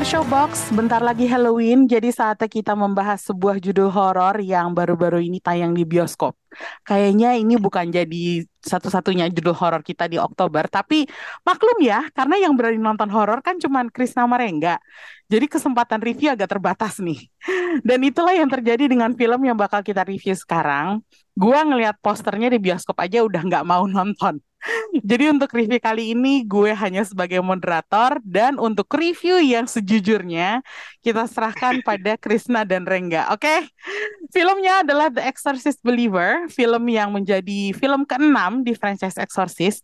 [0.00, 5.44] Pendengar Showbox, bentar lagi Halloween, jadi saatnya kita membahas sebuah judul horor yang baru-baru ini
[5.44, 6.40] tayang di bioskop.
[6.88, 11.04] Kayaknya ini bukan jadi satu-satunya judul horor kita di Oktober, tapi
[11.44, 14.80] maklum ya, karena yang berani nonton horor kan cuman Krisna Marengga.
[15.28, 17.20] Jadi kesempatan review agak terbatas nih.
[17.84, 21.04] Dan itulah yang terjadi dengan film yang bakal kita review sekarang.
[21.36, 24.40] Gua ngelihat posternya di bioskop aja udah nggak mau nonton.
[25.00, 30.60] Jadi untuk review kali ini gue hanya sebagai moderator dan untuk review yang sejujurnya
[31.00, 33.32] kita serahkan pada Krisna dan Rengga.
[33.32, 33.72] Oke,
[34.28, 39.82] filmnya adalah The Exorcist Believer, film yang menjadi film keenam di franchise Exorcist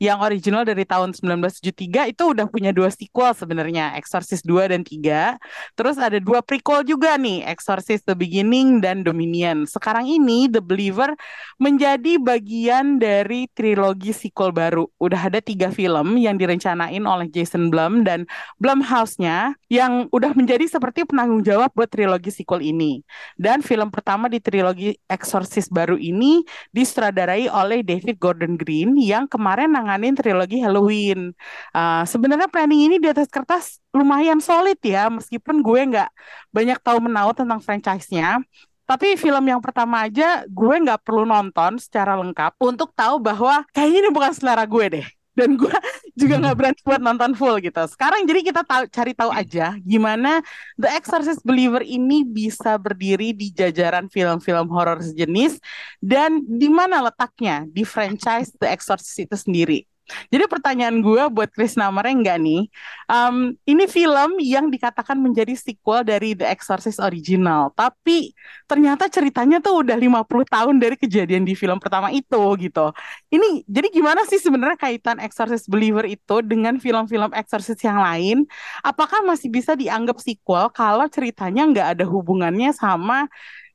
[0.00, 5.36] yang original dari tahun 1973 itu udah punya dua sequel sebenarnya, Exorcist 2 dan 3.
[5.76, 9.68] Terus ada dua prequel juga nih, Exorcist The Beginning dan Dominion.
[9.68, 11.12] Sekarang ini The Believer
[11.60, 14.86] menjadi bagian dari trilogi sequel baru.
[15.02, 18.24] Udah ada tiga film yang direncanain oleh Jason Blum dan
[18.62, 23.02] Blumhouse-nya yang udah menjadi seperti penanggung jawab buat trilogi sequel ini.
[23.34, 29.74] Dan film pertama di trilogi Exorcist baru ini disutradarai oleh David Gordon Green yang kemarin
[29.74, 31.34] nanganin trilogi Halloween.
[31.74, 36.10] Uh, sebenarnya planning ini di atas kertas lumayan solid ya, meskipun gue nggak
[36.54, 38.38] banyak tahu menau tentang franchise-nya.
[38.84, 43.98] Tapi film yang pertama aja gue nggak perlu nonton secara lengkap untuk tahu bahwa kayaknya
[44.04, 45.06] ini bukan selera gue deh.
[45.34, 45.72] Dan gue
[46.20, 47.82] juga nggak berani buat nonton full gitu.
[47.90, 50.44] Sekarang jadi kita tahu, cari tahu aja gimana
[50.76, 55.58] The Exorcist Believer ini bisa berdiri di jajaran film-film horor sejenis
[55.98, 59.93] dan di mana letaknya di franchise The Exorcist itu sendiri.
[60.28, 62.68] Jadi pertanyaan gue buat Krisna Marengga nih,
[63.08, 68.36] um, ini film yang dikatakan menjadi sequel dari The Exorcist original, tapi
[68.68, 72.92] ternyata ceritanya tuh udah 50 tahun dari kejadian di film pertama itu gitu.
[73.32, 78.44] Ini jadi gimana sih sebenarnya kaitan Exorcist Believer itu dengan film-film Exorcist yang lain?
[78.84, 83.24] Apakah masih bisa dianggap sequel kalau ceritanya nggak ada hubungannya sama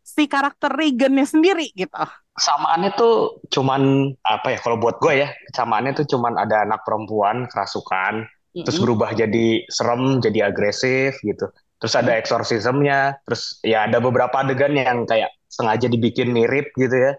[0.06, 1.98] si karakter Regan-nya sendiri gitu?
[2.40, 7.52] Samaannya tuh cuman apa ya kalau buat gue ya samaannya tuh cuman ada anak perempuan
[7.52, 8.64] kerasukan mm-hmm.
[8.64, 11.52] terus berubah jadi serem jadi agresif gitu.
[11.80, 17.14] Terus ada eksorsismnya terus ya ada beberapa adegan yang kayak sengaja dibikin mirip gitu ya.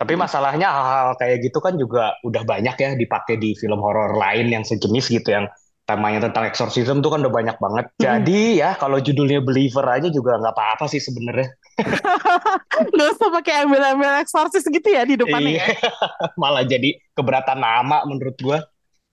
[0.00, 4.50] Tapi masalahnya hal-hal kayak gitu kan juga udah banyak ya dipakai di film horor lain
[4.50, 5.46] yang sejenis gitu yang
[5.86, 7.86] temanya tentang eksorsisme tuh kan udah banyak banget.
[7.98, 11.54] Jadi ya kalau judulnya believer aja juga nggak apa-apa sih sebenarnya
[12.96, 15.66] Gak usah pakai embel-embel eksorsis gitu ya di depannya ya.
[16.40, 18.58] Malah jadi keberatan nama menurut gua.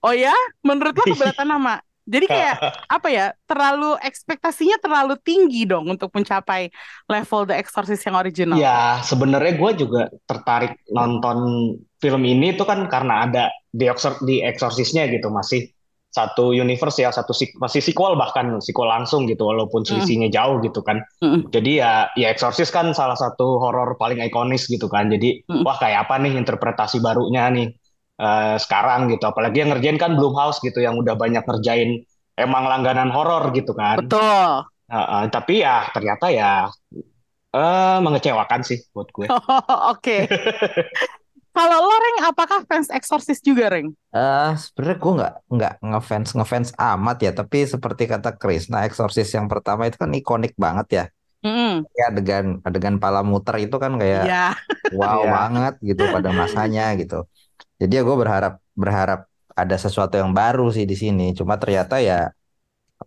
[0.03, 0.33] Oh ya?
[0.63, 1.83] Menurut lo keberatan nama?
[2.09, 2.57] Jadi kayak
[2.89, 3.25] apa ya?
[3.45, 6.73] Terlalu ekspektasinya terlalu tinggi dong untuk mencapai
[7.05, 8.57] level The Exorcist yang original.
[8.57, 11.37] Ya, sebenarnya gue juga tertarik nonton
[12.01, 15.69] film ini tuh kan karena ada di Exorcist-nya gitu masih
[16.09, 20.35] satu universe ya satu masih sequel bahkan sequel langsung gitu walaupun selisihnya mm.
[20.35, 21.05] jauh gitu kan.
[21.21, 21.53] Mm.
[21.53, 25.13] jadi ya ya Exorcist kan salah satu horor paling ikonis gitu kan.
[25.13, 25.61] Jadi mm.
[25.61, 27.67] wah kayak apa nih interpretasi barunya nih
[28.17, 29.29] uh, sekarang gitu.
[29.29, 32.01] Apalagi yang ngerjain kan Blumhouse gitu yang udah banyak ngerjain
[32.33, 34.01] emang langganan horor gitu kan.
[34.01, 34.65] Betul.
[34.89, 36.65] Uh, uh, tapi ya ternyata ya
[37.53, 39.29] uh, mengecewakan sih buat gue.
[39.93, 40.25] Oke
[41.49, 43.91] Kalau lo Reng, apakah fans Exorcist juga Reng?
[44.13, 48.85] Eh, uh, sebenarnya gue nggak nggak ngefans ngefans amat ya, tapi seperti kata Chris, nah
[48.85, 51.05] Exorcist yang pertama itu kan ikonik banget ya.
[51.39, 51.87] Mm.
[51.95, 54.51] Ya adegan adegan pala muter itu kan kayak yeah.
[54.91, 55.31] wow yeah.
[55.31, 57.23] banget gitu pada masanya gitu.
[57.79, 61.31] Jadi ya gue berharap berharap ada sesuatu yang baru sih di sini.
[61.31, 62.35] Cuma ternyata ya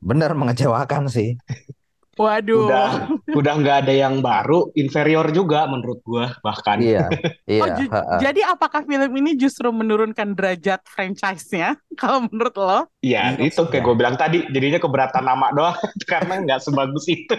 [0.00, 1.36] benar mengecewakan sih.
[2.20, 2.68] Waduh.
[2.68, 2.88] Udah
[3.32, 6.76] udah nggak ada yang baru, inferior juga menurut gua bahkan.
[6.76, 7.08] Iya,
[7.48, 7.62] iya.
[7.64, 7.68] Oh,
[8.20, 12.80] jadi apakah film ini justru menurunkan derajat franchise-nya kalau menurut lo?
[13.00, 15.76] Iya, iya itu kayak gue bilang tadi, jadinya keberatan nama doang
[16.10, 17.36] karena nggak sebagus itu.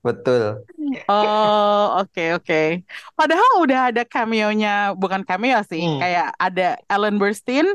[0.00, 0.64] Betul.
[1.12, 2.44] Oh, oke okay, oke.
[2.44, 2.68] Okay.
[3.12, 6.00] Padahal udah ada cameo-nya, bukan cameo sih, hmm.
[6.00, 7.68] kayak ada Ellen Burstyn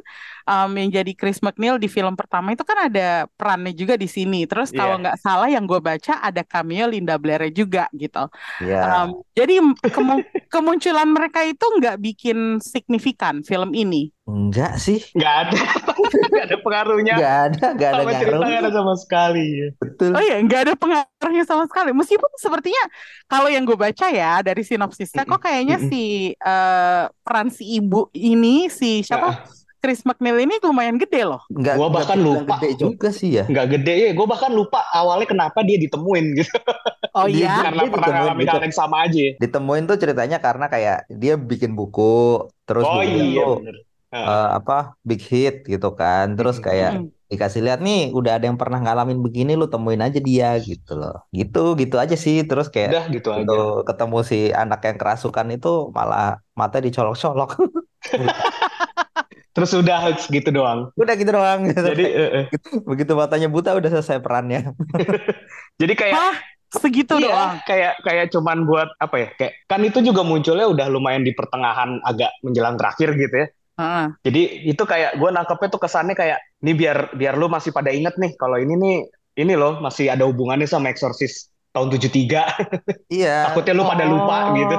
[0.45, 4.45] um, yang jadi Chris McNeil di film pertama itu kan ada perannya juga di sini.
[4.45, 4.79] Terus yeah.
[4.79, 8.29] kalau nggak salah yang gue baca ada cameo Linda Blair juga gitu.
[8.61, 9.09] Yeah.
[9.09, 9.59] Um, jadi
[9.89, 10.15] kemu
[10.53, 14.13] kemunculan mereka itu nggak bikin signifikan film ini.
[14.25, 15.05] Enggak sih.
[15.13, 15.57] Enggak ada.
[16.25, 17.13] Enggak ada pengaruhnya.
[17.13, 19.47] Enggak ada, enggak ada sama cerita enggak ada sama sekali.
[19.77, 20.11] Betul.
[20.17, 21.91] Oh iya, enggak ada pengaruhnya sama sekali.
[21.93, 22.83] Meskipun sepertinya
[23.29, 28.65] kalau yang gue baca ya dari sinopsisnya kok kayaknya si uh, peran si ibu ini
[28.73, 29.29] si siapa?
[29.29, 29.64] Nah.
[29.85, 31.45] Chris McNeil ini lumayan gede loh.
[31.53, 33.45] Enggak, gua bahkan lupa gede juga sih ya.
[33.45, 34.09] Enggak gede ya.
[34.17, 36.57] Gue bahkan lupa awalnya kenapa dia ditemuin gitu.
[37.13, 37.69] Oh iya.
[37.69, 39.37] Karena dia pernah ngalamin hal yang sama aja.
[39.37, 43.85] Ditemuin tuh ceritanya karena kayak dia bikin buku terus oh, iya, bener
[44.15, 47.11] uh, apa big hit gitu kan terus kayak hmm.
[47.27, 51.25] dikasih lihat nih udah ada yang pernah ngalamin begini lu temuin aja dia gitu loh
[51.35, 55.91] gitu gitu aja sih terus kayak udah gitu aja ketemu si anak yang kerasukan itu
[55.91, 57.59] malah mata dicolok-colok
[59.55, 62.45] terus udah gitu doang udah gitu doang jadi uh, uh.
[62.83, 64.75] begitu matanya buta udah selesai perannya
[65.81, 66.35] jadi kayak Hah?
[66.75, 70.91] segitu iya, doang kayak kayak cuman buat apa ya kayak kan itu juga munculnya udah
[70.91, 74.07] lumayan di pertengahan agak menjelang terakhir gitu ya Uh.
[74.23, 78.15] Jadi itu kayak gue nangkepnya tuh kesannya kayak ini biar biar lu masih pada inget
[78.15, 78.95] nih kalau ini nih
[79.35, 83.11] ini loh masih ada hubungannya sama Exorcist tahun 73.
[83.11, 83.37] Iya.
[83.51, 84.55] Takutnya lu pada lupa oh.
[84.55, 84.75] gitu.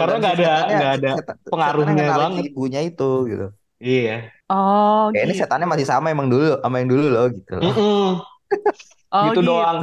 [0.00, 1.10] Karena nggak ada nggak ada
[1.52, 2.44] pengaruhnya banget.
[2.48, 3.46] Ibunya itu gitu.
[3.84, 4.32] Iya.
[4.48, 5.12] Oh.
[5.12, 5.32] Kayak gitu.
[5.36, 7.52] ini setannya masih sama emang dulu sama yang dulu loh gitu.
[7.60, 7.62] Loh.
[7.68, 8.10] Mm -mm.
[9.14, 9.78] Oh gitu, gitu doang.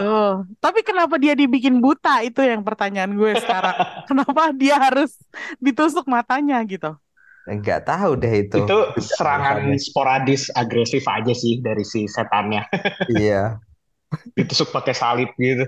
[0.59, 3.77] Tapi kenapa dia dibikin buta itu yang pertanyaan gue sekarang.
[4.09, 5.15] kenapa dia harus
[5.55, 6.91] ditusuk matanya gitu?
[7.47, 8.59] Enggak tahu deh itu.
[8.59, 12.67] Itu serangan sporadis agresif aja sih dari si setannya.
[13.15, 13.55] iya.
[14.35, 15.63] Ditusuk pakai salib gitu.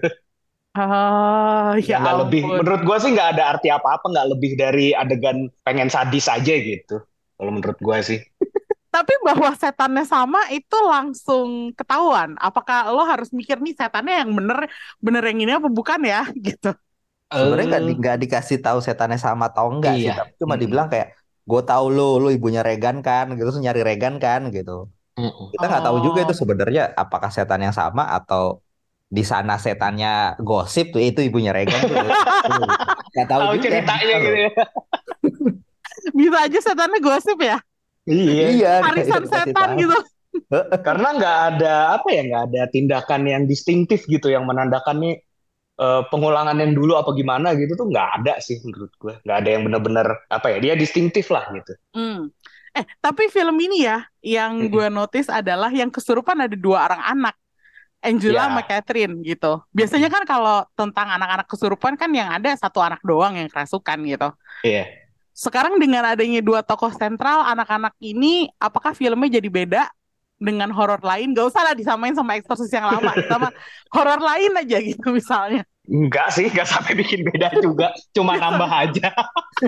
[0.74, 2.42] Ah, ya nggak lebih.
[2.50, 6.98] Menurut gua sih nggak ada arti apa-apa, nggak lebih dari adegan pengen sadis aja gitu.
[7.38, 8.18] Kalau menurut gua sih.
[8.94, 12.38] Tapi bahwa setannya sama itu langsung ketahuan.
[12.38, 14.70] Apakah lo harus mikir nih setannya yang bener
[15.02, 16.74] bener yang ini apa bukan ya gitu?
[17.34, 20.06] Sebenarnya nggak di, gak dikasih tahu setannya sama atau enggak iya.
[20.06, 20.62] sih, tapi cuma hmm.
[20.62, 24.88] dibilang kayak gue tahu lu lu ibunya Regan kan gitu terus nyari Regan kan gitu
[25.54, 25.88] kita nggak oh.
[25.92, 26.40] tahu juga itu oh.
[26.40, 28.64] sebenarnya apakah setan yang sama atau
[29.14, 31.94] di sana setannya gosip tuh itu ibunya Regan tuh.
[33.14, 33.66] Nggak tahu, tahu juga.
[33.70, 34.52] ceritanya gitu ya.
[36.18, 37.58] Bisa aja setannya gosip ya?
[38.10, 38.46] Iya.
[38.58, 38.74] Iya.
[38.90, 39.94] Arisan setan gitu.
[40.88, 45.16] Karena nggak ada apa ya nggak ada tindakan yang distintif gitu yang menandakan nih
[45.78, 49.50] uh, pengulangan yang dulu apa gimana gitu tuh nggak ada sih menurut gue nggak ada
[49.54, 51.74] yang benar-benar apa ya dia distintif lah gitu.
[51.94, 52.34] Hmm.
[52.74, 57.38] eh tapi film ini ya yang gue notice adalah yang kesurupan ada dua orang anak
[58.04, 58.44] Angela ya.
[58.52, 59.64] sama Catherine gitu.
[59.72, 64.30] Biasanya kan kalau tentang anak-anak kesurupan kan yang ada satu anak doang yang kerasukan gitu.
[64.68, 64.92] Iya.
[65.32, 69.84] Sekarang dengan adanya dua tokoh sentral anak-anak ini, apakah filmnya jadi beda
[70.44, 73.48] dengan horor lain gak usah lah disamain sama eksorsis yang lama sama
[73.96, 79.12] horor lain aja gitu misalnya Enggak sih, enggak sampai bikin beda juga, cuma nambah aja.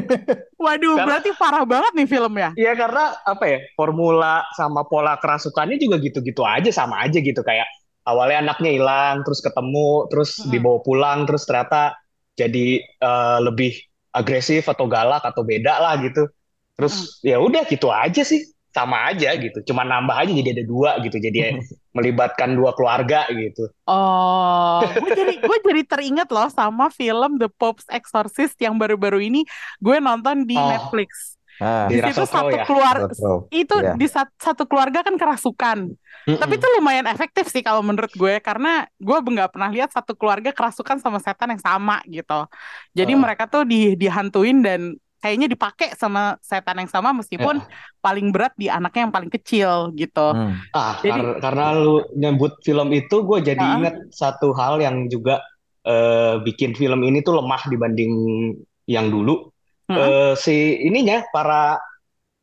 [0.64, 2.50] Waduh, karena, berarti parah banget nih film ya?
[2.56, 7.68] Iya karena apa ya, formula sama pola kerasukannya juga gitu-gitu aja, sama aja gitu kayak
[8.06, 10.54] awalnya anaknya hilang, terus ketemu, terus hmm.
[10.54, 11.98] dibawa pulang, terus ternyata
[12.38, 13.74] jadi uh, lebih
[14.16, 16.30] agresif atau galak atau beda lah gitu.
[16.78, 17.28] Terus hmm.
[17.34, 21.16] ya udah gitu aja sih sama aja gitu, cuma nambah aja jadi ada dua gitu,
[21.16, 21.64] jadi
[21.96, 23.72] melibatkan dua keluarga gitu.
[23.88, 29.48] Oh, gue jadi gue jadi teringat loh sama film The Pope's Exorcist yang baru-baru ini
[29.80, 30.68] gue nonton di oh.
[30.68, 31.40] Netflix.
[31.64, 32.68] Ah, di situ satu ya?
[32.68, 33.08] keluarga
[33.48, 33.96] itu yeah.
[33.96, 35.96] di satu keluarga kan kerasukan.
[36.26, 36.40] Mm -mm.
[36.42, 40.52] Tapi itu lumayan efektif sih kalau menurut gue karena gue nggak pernah lihat satu keluarga
[40.52, 42.50] kerasukan sama setan yang sama gitu.
[42.92, 43.20] Jadi oh.
[43.22, 47.98] mereka tuh di dihantuin dan kayaknya dipakai sama setan yang sama meskipun yeah.
[47.98, 50.28] paling berat di anaknya yang paling kecil gitu.
[50.38, 50.62] Hmm.
[50.70, 55.10] Ah, jadi, kar karena lu nyebut film itu, gue jadi uh, ingat satu hal yang
[55.10, 55.42] juga
[55.90, 58.14] uh, bikin film ini tuh lemah dibanding
[58.86, 59.50] yang dulu.
[59.86, 61.78] Uh, uh, si ininya para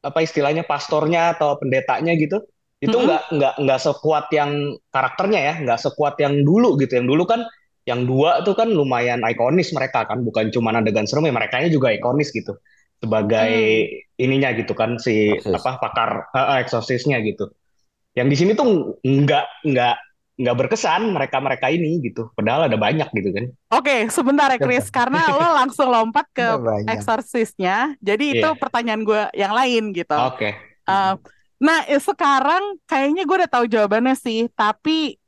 [0.02, 2.42] apa istilahnya pastornya atau pendetanya gitu,
[2.78, 7.02] itu nggak uh, nggak nggak sekuat yang karakternya ya, nggak sekuat yang dulu gitu.
[7.02, 7.40] Yang dulu kan
[7.82, 11.90] yang dua tuh kan lumayan ikonis mereka kan bukan cuma adegan serem ya mereka juga
[11.90, 12.54] ikonis gitu
[13.02, 13.50] sebagai
[13.90, 14.22] hmm.
[14.22, 15.58] ininya gitu kan si Exorcist.
[15.58, 17.50] apa pakar uh, exorcisnya gitu
[18.14, 19.96] yang di sini tuh nggak nggak
[20.42, 22.28] nggak berkesan mereka-mereka ini gitu.
[22.34, 23.44] Padahal ada banyak gitu kan.
[23.72, 26.46] Oke, okay, sebentar ya Chris, karena lo langsung lompat ke
[26.90, 27.94] eksorsisnya.
[28.02, 28.58] Jadi itu yeah.
[28.58, 30.18] pertanyaan gue yang lain gitu.
[30.18, 30.50] Oke.
[30.50, 30.52] Okay.
[30.84, 31.14] Uh,
[31.62, 35.22] nah sekarang kayaknya gue udah tahu jawabannya sih, tapi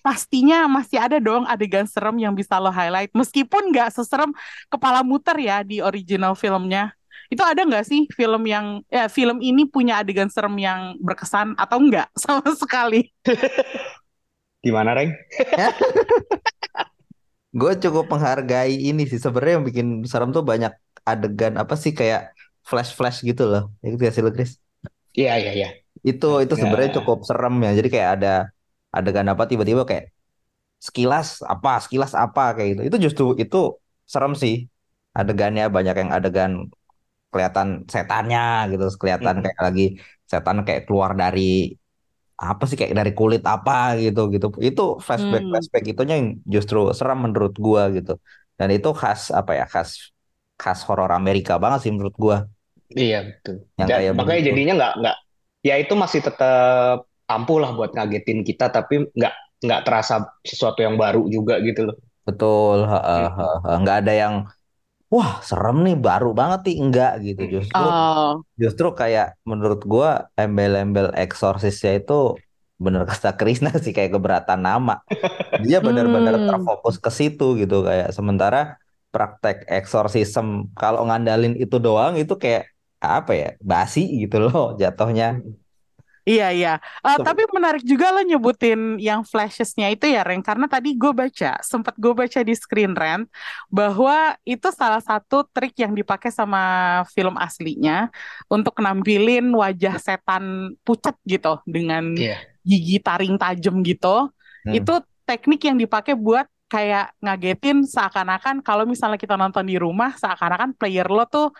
[0.00, 4.32] pastinya masih ada dong adegan serem yang bisa lo highlight meskipun nggak seserem
[4.72, 6.96] kepala muter ya di original filmnya
[7.30, 11.78] itu ada nggak sih film yang ya film ini punya adegan serem yang berkesan atau
[11.78, 13.12] enggak sama sekali
[14.64, 15.10] gimana Reng?
[17.60, 20.70] gue cukup menghargai ini sih sebenarnya yang bikin serem tuh banyak
[21.02, 22.30] adegan apa sih kayak
[22.62, 24.60] flash flash gitu loh itu gak sih lo Chris?
[25.16, 25.68] Iya iya iya.
[26.06, 27.74] Itu itu sebenarnya cukup serem ya.
[27.74, 28.34] Jadi kayak ada
[28.94, 30.14] adegan apa tiba-tiba kayak
[30.80, 33.76] sekilas apa sekilas apa kayak gitu itu justru itu
[34.08, 34.66] serem sih
[35.12, 36.52] adegannya banyak yang adegan
[37.30, 39.44] kelihatan setannya gitu kelihatan hmm.
[39.44, 39.86] kayak lagi
[40.26, 41.76] setan kayak keluar dari
[42.40, 45.52] apa sih kayak dari kulit apa gitu gitu itu flashback hmm.
[45.52, 48.16] flashback itunya yang justru serem menurut gua gitu
[48.56, 50.08] dan itu khas apa ya khas
[50.56, 52.48] khas horor Amerika banget sih menurut gua
[52.96, 54.48] iya betul yang kayak makanya begitu.
[54.48, 55.16] jadinya nggak nggak
[55.60, 60.96] ya itu masih tetap ampuh lah buat ngagetin kita tapi nggak nggak terasa sesuatu yang
[60.96, 63.44] baru juga gitu loh betul gitu.
[63.84, 64.34] nggak ada yang
[65.10, 68.40] wah serem nih baru banget nih enggak gitu justru oh.
[68.54, 72.38] justru kayak menurut gua embel-embel eksorsisnya itu
[72.80, 75.04] bener kata Krisna sih kayak keberatan nama
[75.60, 76.46] dia bener-bener hmm.
[76.48, 82.70] terfokus ke situ gitu kayak sementara praktek eksorsisme kalau ngandalin itu doang itu kayak
[83.02, 85.59] apa ya basi gitu loh jatuhnya hmm.
[86.30, 86.74] Iya iya.
[87.02, 91.58] Uh, tapi menarik juga lo nyebutin yang flashesnya itu ya Ren karena tadi gue baca
[91.58, 93.26] sempat gue baca di screen rant
[93.66, 98.14] bahwa itu salah satu trik yang dipakai sama film aslinya
[98.46, 102.38] untuk nampilin wajah setan pucat gitu dengan yeah.
[102.62, 104.30] gigi taring tajam gitu.
[104.62, 104.72] Hmm.
[104.76, 110.78] Itu teknik yang dipakai buat kayak ngagetin seakan-akan kalau misalnya kita nonton di rumah seakan-akan
[110.78, 111.50] player lo tuh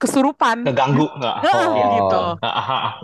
[0.00, 1.72] kesurupan keganggu nggak oh.
[1.76, 2.20] gitu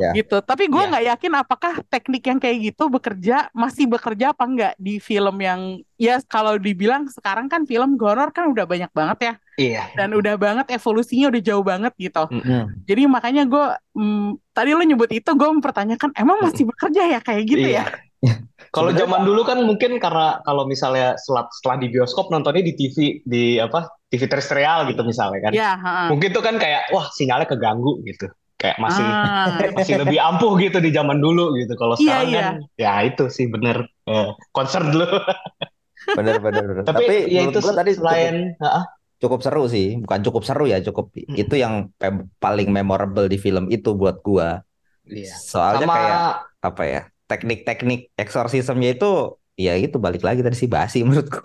[0.00, 0.10] ya.
[0.16, 0.88] gitu tapi gue ya.
[0.88, 1.10] nggak ya.
[1.12, 6.24] yakin apakah teknik yang kayak gitu bekerja masih bekerja apa enggak di film yang ya
[6.24, 10.72] kalau dibilang sekarang kan film horor kan udah banyak banget ya iya dan udah banget
[10.72, 12.62] evolusinya udah jauh banget gitu mm -hmm.
[12.88, 17.44] jadi makanya gue mm, tadi lo nyebut itu gue mempertanyakan emang masih bekerja ya kayak
[17.44, 17.84] gitu iya.
[17.84, 18.32] ya
[18.76, 23.20] kalau zaman dulu kan mungkin karena kalau misalnya setelah, setelah di bioskop nontonnya di TV
[23.24, 25.52] di apa TV terestrial gitu misalnya kan.
[25.52, 26.08] Ya, uh.
[26.14, 28.30] Mungkin tuh kan kayak wah sinyalnya keganggu gitu.
[28.56, 29.46] Kayak masih ah.
[29.76, 31.74] masih lebih ampuh gitu di zaman dulu gitu.
[31.74, 35.08] Kalau iya, sekarang iya, kan ya itu sih bener eh, concern dulu.
[36.18, 36.64] bener bener.
[36.70, 36.84] bener.
[36.86, 38.84] Tapi, Tapi ya itu tadi selain cukup, uh,
[39.18, 41.34] cukup seru sih, bukan cukup seru ya, cukup hmm.
[41.34, 41.90] itu yang
[42.38, 44.62] paling memorable di film itu buat gua.
[45.06, 45.34] Iya.
[45.34, 45.96] Soalnya Sama...
[45.98, 46.20] kayak
[46.62, 47.02] apa ya?
[47.26, 51.42] teknik-teknik eksorsismnya itu ya itu balik lagi dari si basi menurutku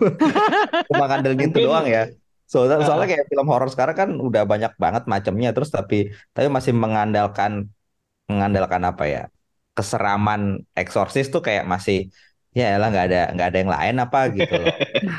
[0.88, 2.08] cuma ngandel gitu doang ya
[2.52, 5.96] soalnya, soalnya kayak film horor sekarang kan udah banyak banget macamnya terus tapi
[6.36, 7.52] tapi masih mengandalkan
[8.30, 9.22] mengandalkan apa ya
[9.76, 10.40] keseraman
[10.80, 11.96] eksorsis tuh kayak masih
[12.58, 14.54] ya lah nggak ada nggak ada yang lain apa gitu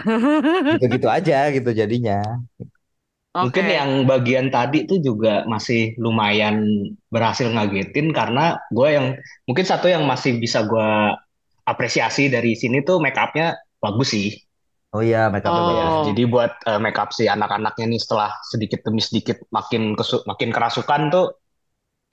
[0.78, 2.14] gitu gitu aja gitu jadinya
[3.34, 3.50] Okay.
[3.50, 6.70] Mungkin yang bagian tadi tuh juga masih lumayan
[7.10, 9.08] berhasil ngagetin karena gue yang
[9.50, 10.90] mungkin satu yang masih bisa gue
[11.66, 14.38] apresiasi dari sini tuh make upnya bagus sih.
[14.94, 15.68] Oh iya, make upnya oh.
[15.74, 16.14] bagus.
[16.14, 20.54] Jadi buat uh, make up si anak-anaknya nih setelah sedikit demi sedikit makin kesu makin
[20.54, 21.28] kerasukan tuh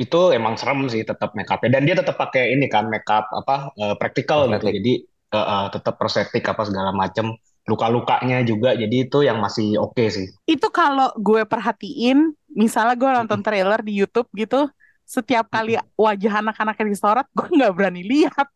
[0.01, 3.29] itu emang serem sih tetap make upnya dan dia tetap pakai ini kan make up
[3.37, 4.73] apa uh, praktikal gitu.
[4.73, 5.05] Jadi
[5.37, 7.37] uh, uh, tetap prosetik apa segala macem.
[7.69, 10.27] Luka-lukanya juga jadi itu yang masih oke okay sih.
[10.49, 14.73] Itu kalau gue perhatiin misalnya gue nonton trailer di YouTube gitu
[15.05, 18.49] setiap kali wajah anak-anak yang disorot gue nggak berani lihat.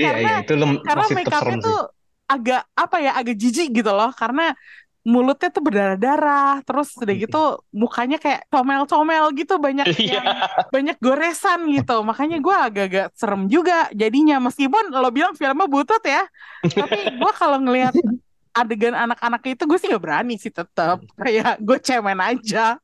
[0.00, 1.80] Iya, karena iya, itu karena make upnya tuh
[2.30, 4.54] agak apa ya agak jijik gitu loh karena
[5.00, 10.20] mulutnya tuh berdarah-darah terus udah gitu mukanya kayak comel-comel gitu banyak iya.
[10.20, 10.26] yang
[10.68, 16.22] banyak goresan gitu makanya gue agak-agak serem juga jadinya meskipun lo bilang filmnya butut ya
[16.62, 17.96] tapi gue kalau ngelihat
[18.52, 22.76] adegan anak-anak itu gue sih gak berani sih tetap kayak gue cemen aja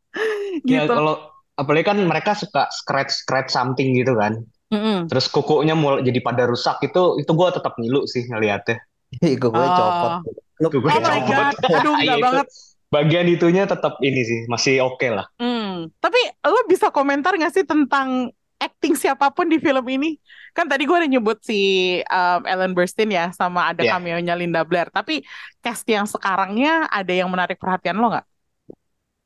[0.65, 0.89] ya, gitu.
[0.89, 4.41] Ya, kalau apalagi kan mereka suka scratch scratch something gitu kan.
[4.67, 5.07] Mm-hmm.
[5.07, 8.83] Terus kukunya mulai jadi pada rusak itu itu gue tetap ngilu sih ngeliatnya.
[9.21, 9.77] Kukunya oh.
[9.77, 10.13] copot.
[10.57, 11.11] Kukunya oh copot.
[11.11, 12.47] my god, aduh enggak banget.
[12.87, 15.27] Bagian itunya tetap ini sih masih oke okay lah.
[15.43, 15.91] Mm.
[15.99, 20.17] Tapi lo bisa komentar gak sih tentang acting siapa pun di film ini.
[20.57, 21.61] Kan tadi gue udah nyebut si
[22.07, 23.99] um, Ellen Burstyn ya, sama ada yeah.
[23.99, 24.89] cameo-nya Linda Blair.
[24.89, 25.21] Tapi
[25.61, 28.27] cast yang sekarangnya ada yang menarik perhatian lo nggak?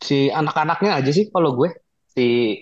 [0.01, 1.71] Si anak-anaknya aja sih kalau gue.
[2.11, 2.59] Si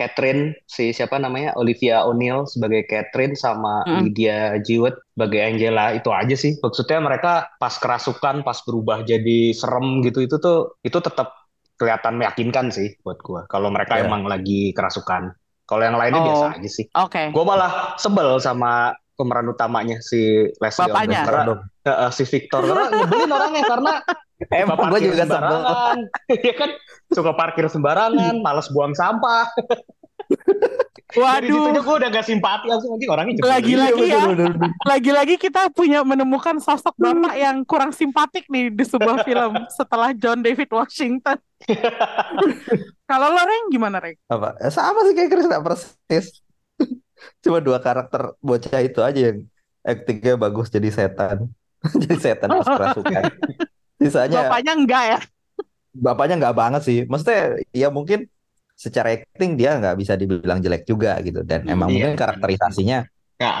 [0.00, 4.00] Catherine si siapa namanya Olivia O'Neill sebagai Catherine sama mm.
[4.08, 10.00] Lydia Jewett sebagai Angela itu aja sih maksudnya mereka pas kerasukan pas berubah jadi serem
[10.00, 11.36] gitu itu tuh itu tetap
[11.76, 14.08] kelihatan meyakinkan sih buat gua kalau mereka yeah.
[14.08, 15.36] emang lagi kerasukan
[15.68, 16.26] kalau yang lainnya oh.
[16.32, 17.26] biasa aja sih oke okay.
[17.36, 21.20] gua malah sebel sama pemeran utamanya si Leslie Bapaknya.
[21.28, 21.44] karena
[21.84, 23.92] uh, si Victor karena nyebelin orangnya karena
[24.48, 25.58] Emang gue juga sebel.
[26.40, 26.70] Iya kan
[27.12, 29.44] suka parkir sembarangan, males buang sampah.
[31.10, 31.74] Waduh.
[31.74, 33.58] Situ gue udah gak simpati langsung lagi orangnya juga.
[33.58, 34.22] Lagi-lagi ya.
[34.86, 40.38] Lagi-lagi kita punya menemukan sosok bapak yang kurang simpatik nih di sebuah film setelah John
[40.38, 41.34] David Washington.
[43.10, 44.14] Kalau lo Reng gimana Reng?
[44.30, 44.54] Apa?
[44.70, 46.26] Sama sih kayak Chris persis.
[47.44, 49.38] Cuma dua karakter bocah itu aja yang
[49.84, 51.48] aktingnya bagus jadi setan.
[52.02, 53.22] jadi setan pas kerasukan.
[54.00, 55.18] Sisanya bapaknya enggak ya?
[55.90, 56.98] Bapaknya enggak banget sih.
[57.04, 58.28] Maksudnya ya mungkin
[58.80, 62.08] secara acting dia nggak bisa dibilang jelek juga gitu dan emang iya.
[62.08, 63.04] mungkin karakterisasinya
[63.36, 63.52] ya.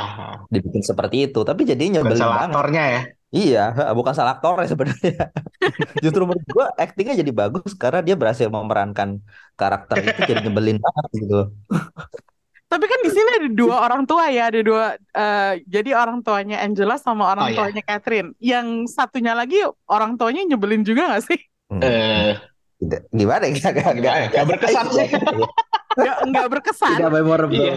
[0.48, 2.48] dibikin seperti itu tapi jadinya bukan salah banget.
[2.48, 5.28] aktornya ya iya bukan salah aktornya sebenarnya
[6.04, 9.20] justru menurut gua actingnya jadi bagus karena dia berhasil memerankan
[9.60, 11.40] karakter itu jadi nyebelin banget gitu
[12.70, 14.94] Tapi kan di sini ada dua orang tua ya, ada dua.
[15.10, 17.58] Uh, jadi orang tuanya Angela sama orang oh, iya.
[17.58, 17.88] tuanya iya.
[17.90, 18.30] Catherine.
[18.38, 19.58] Yang satunya lagi
[19.90, 21.40] orang tuanya nyebelin juga gak sih?
[21.66, 21.82] Hmm.
[21.82, 22.30] Uh,
[23.10, 23.58] gimana ya?
[23.58, 25.08] Gak, gak, gak, gak berkesan sih.
[25.98, 26.94] Gak, gak berkesan.
[27.02, 27.58] Tidak memorable.
[27.58, 27.74] Iya.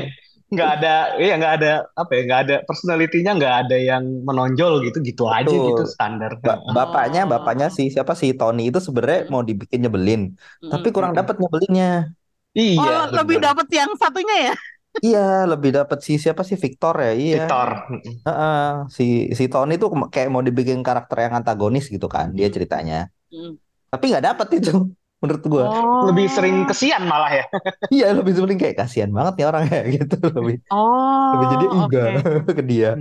[0.54, 5.02] Nggak ada, iya nggak ada apa ya, nggak ada personalitinya, nggak ada yang menonjol gitu,
[5.02, 6.38] gitu aja gitu standar.
[6.46, 10.70] Ba bapaknya, bapaknya si siapa si Tony itu sebenarnya mau dibikin nyebelin, hmm.
[10.70, 12.14] tapi kurang dapat nyebelinnya.
[12.54, 12.86] Iya.
[12.86, 14.56] Oh, lebih dapat yang satunya ya?
[15.02, 17.14] Iya, lebih dapat si siapa sih Victor ya?
[17.18, 17.36] Iya.
[17.42, 17.70] Victor.
[17.90, 22.54] Uh, uh, si si Tony tuh kayak mau dibikin karakter yang antagonis gitu kan, dia
[22.54, 23.10] ceritanya.
[23.34, 23.58] Hmm.
[23.90, 25.66] Tapi nggak dapat itu menurut gua.
[25.66, 26.04] Oh.
[26.14, 27.46] Lebih sering kesian malah ya.
[27.96, 30.62] iya, lebih sering kayak kasihan banget nih orang ya gitu lebih.
[30.70, 31.32] Oh.
[31.34, 32.54] Lebih jadi enggak okay.
[32.54, 32.92] ke dia.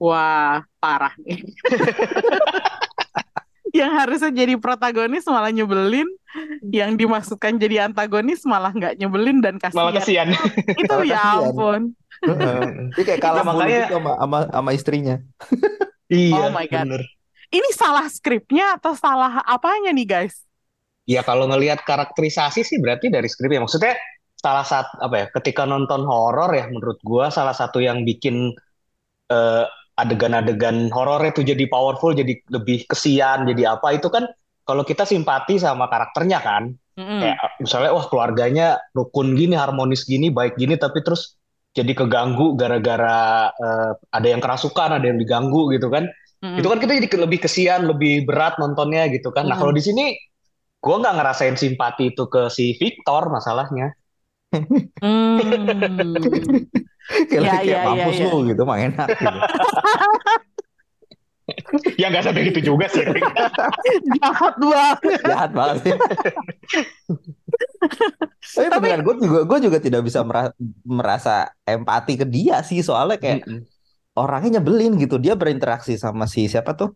[0.00, 1.44] Wah, parah nih.
[3.76, 6.08] Yang harusnya jadi protagonis malah nyebelin,
[6.72, 9.78] yang dimasukkan jadi antagonis malah nggak nyebelin dan kasihan.
[9.84, 10.28] Malah kasihan.
[10.80, 11.92] Itu ya ampun.
[12.96, 13.92] Dia kayak kalah makanya...
[13.92, 15.16] sama, sama sama istrinya.
[16.12, 16.48] iya.
[16.48, 16.88] Oh my god.
[16.88, 17.02] Bener.
[17.52, 20.42] Ini salah skripnya atau salah apanya nih guys?
[21.06, 23.62] Ya kalau ngelihat karakterisasi sih berarti dari skripnya.
[23.62, 23.94] Maksudnya
[24.34, 25.26] salah satu apa ya?
[25.30, 28.50] Ketika nonton horor ya menurut gua salah satu yang bikin
[29.30, 29.64] uh,
[29.96, 34.28] adegan-adegan horor itu jadi powerful, jadi lebih kesian, jadi apa itu kan
[34.68, 36.76] kalau kita simpati sama karakternya kan.
[36.96, 37.20] Mm-hmm.
[37.20, 41.36] Kayak misalnya wah keluarganya rukun gini, harmonis gini, baik gini tapi terus
[41.76, 46.08] jadi keganggu gara-gara uh, ada yang kerasukan, ada yang diganggu gitu kan.
[46.44, 46.58] Mm-hmm.
[46.60, 49.48] Itu kan kita jadi lebih kesian, lebih berat nontonnya gitu kan.
[49.48, 49.60] Nah, mm-hmm.
[49.60, 50.04] kalau di sini
[50.76, 53.96] gue nggak ngerasain simpati itu ke si Victor masalahnya.
[55.02, 55.38] Hmm.
[57.30, 59.38] kayak ya, kayak ya, mampus ya, lu gitu mah enak gitu.
[62.00, 63.06] ya nggak sampai gitu juga sih.
[64.18, 64.98] Jahat banget.
[65.22, 65.94] Jahat banget sih.
[68.56, 72.82] Tapi, Tapi beneran gue juga gue juga tidak bisa merasa, merasa empati ke dia sih
[72.82, 73.60] soalnya kayak mm -mm.
[74.18, 75.22] orangnya nyebelin gitu.
[75.22, 76.90] Dia berinteraksi sama si siapa tuh?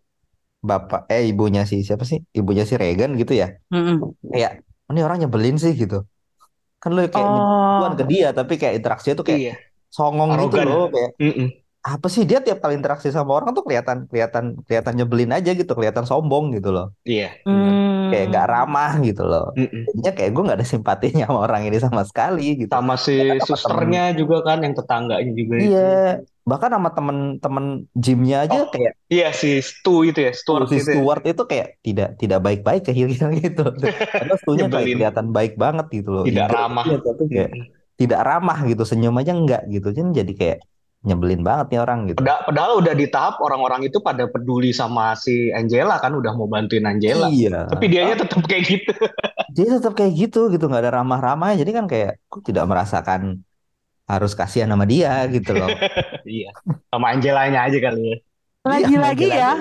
[0.60, 2.18] Bapak eh ibunya si siapa sih?
[2.34, 3.54] Ibunya si Regan gitu ya.
[3.70, 3.96] Mm -mm.
[4.34, 6.02] Kayak ini orang nyebelin sih gitu.
[6.80, 7.92] Kan lu kayak oh.
[7.92, 9.54] ke dia tapi kayak interaksinya tuh kayak iya
[9.90, 10.64] songong gitu Arogan.
[10.64, 11.48] gitu loh kayak mm -mm.
[11.80, 15.72] Apa sih dia tiap kali interaksi sama orang tuh kelihatan kelihatan kelihatan nyebelin aja gitu
[15.72, 16.92] kelihatan sombong gitu loh.
[17.08, 17.40] Iya.
[17.48, 18.12] Mm.
[18.12, 19.54] kayak nggak ramah gitu loh.
[19.56, 19.82] Mm -mm.
[19.88, 22.68] jadinya kayak gue nggak ada simpatinya sama orang ini sama sekali gitu.
[22.68, 25.92] Sama si susternya juga kan yang tetangganya juga iya.
[26.20, 26.28] Itu.
[26.44, 30.90] bahkan sama temen-temen gymnya aja oh, kayak iya si Stu itu ya Stuart si itu
[30.90, 30.94] ya.
[30.98, 31.30] Stuart ya.
[31.30, 32.92] itu kayak tidak tidak baik-baik ke
[33.40, 33.64] gitu.
[33.96, 36.24] Karena Stu-nya kayak kelihatan baik banget gitu loh.
[36.28, 36.84] Tidak ramah.
[36.84, 37.50] Ya, tapi kayak
[37.96, 39.92] tidak ramah gitu senyum aja enggak gitu.
[39.92, 40.58] Jadi kayak
[41.00, 42.20] nyebelin banget nih orang gitu.
[42.20, 46.44] Padahal, padahal udah di tahap orang-orang itu pada peduli sama si Angela kan udah mau
[46.44, 47.32] bantuin Angela.
[47.32, 47.72] Iya.
[47.72, 48.92] Tapi dianya tetap kayak gitu.
[49.56, 53.42] Dia tetap kayak gitu gitu nggak ada ramah-ramah jadi kan kayak aku tidak merasakan
[54.06, 55.70] harus kasihan sama dia gitu loh.
[56.26, 56.54] iya.
[56.90, 58.16] Sama Angelanya aja kali ya.
[58.60, 59.52] Lagi-lagi ya.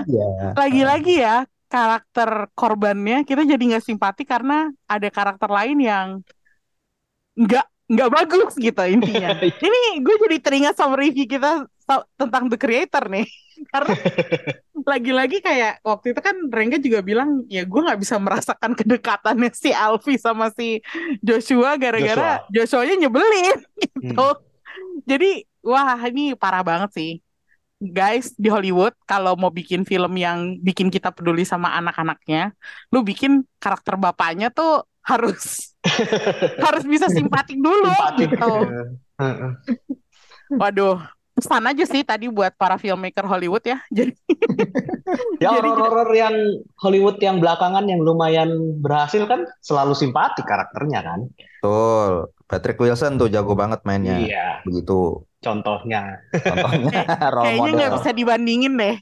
[0.54, 1.36] Lagi-lagi ya
[1.70, 6.08] karakter korbannya kita jadi nggak simpati karena ada karakter lain yang
[7.38, 9.34] nggak nggak bagus gitu intinya.
[9.66, 11.66] Ini gue jadi teringat sama review kita
[12.16, 13.26] tentang The Creator nih.
[13.74, 13.98] Karena
[14.88, 19.76] lagi-lagi kayak waktu itu kan Rengga juga bilang ya gue nggak bisa merasakan kedekatannya si
[19.76, 20.80] Alfi sama si
[21.20, 22.88] Joshua gara-gara Joshua.
[22.88, 24.28] nya nyebelin gitu.
[24.32, 24.40] Hmm.
[25.04, 27.12] Jadi wah ini parah banget sih.
[27.80, 32.52] Guys di Hollywood kalau mau bikin film yang bikin kita peduli sama anak-anaknya,
[32.92, 35.74] lu bikin karakter bapaknya tuh harus
[36.68, 38.36] harus bisa simpatik dulu simpatik.
[38.36, 38.52] gitu.
[40.50, 40.98] Waduh,
[41.40, 43.80] pesan aja sih tadi buat para filmmaker Hollywood ya.
[43.98, 44.12] Jadi
[45.40, 46.36] ya horor-horor yang
[46.76, 51.20] Hollywood yang belakangan yang lumayan berhasil kan selalu simpatik karakternya kan.
[51.32, 52.36] Betul.
[52.50, 54.18] Patrick Wilson tuh jago banget mainnya.
[54.20, 54.48] Iya.
[54.66, 55.22] Begitu.
[55.40, 56.20] Contohnya.
[56.34, 57.06] Contohnya.
[57.46, 58.96] Kayaknya nggak bisa dibandingin deh.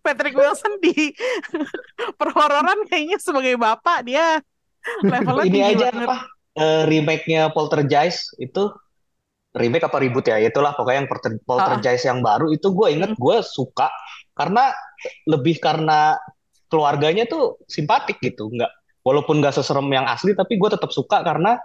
[0.00, 1.12] Patrick Wilson di
[2.16, 4.40] perhororan kayaknya sebagai bapak dia
[5.04, 6.16] levelnya Ini aja apa?
[6.58, 8.68] Uh, remake-nya Poltergeist itu
[9.54, 11.10] remake apa reboot ya itulah pokoknya yang
[11.42, 12.08] Poltergeist uh.
[12.14, 13.90] yang baru itu gue inget gue suka
[14.34, 14.70] karena
[15.26, 16.14] lebih karena
[16.70, 18.70] keluarganya tuh simpatik gitu nggak
[19.02, 21.58] walaupun nggak seserem yang asli tapi gue tetap suka karena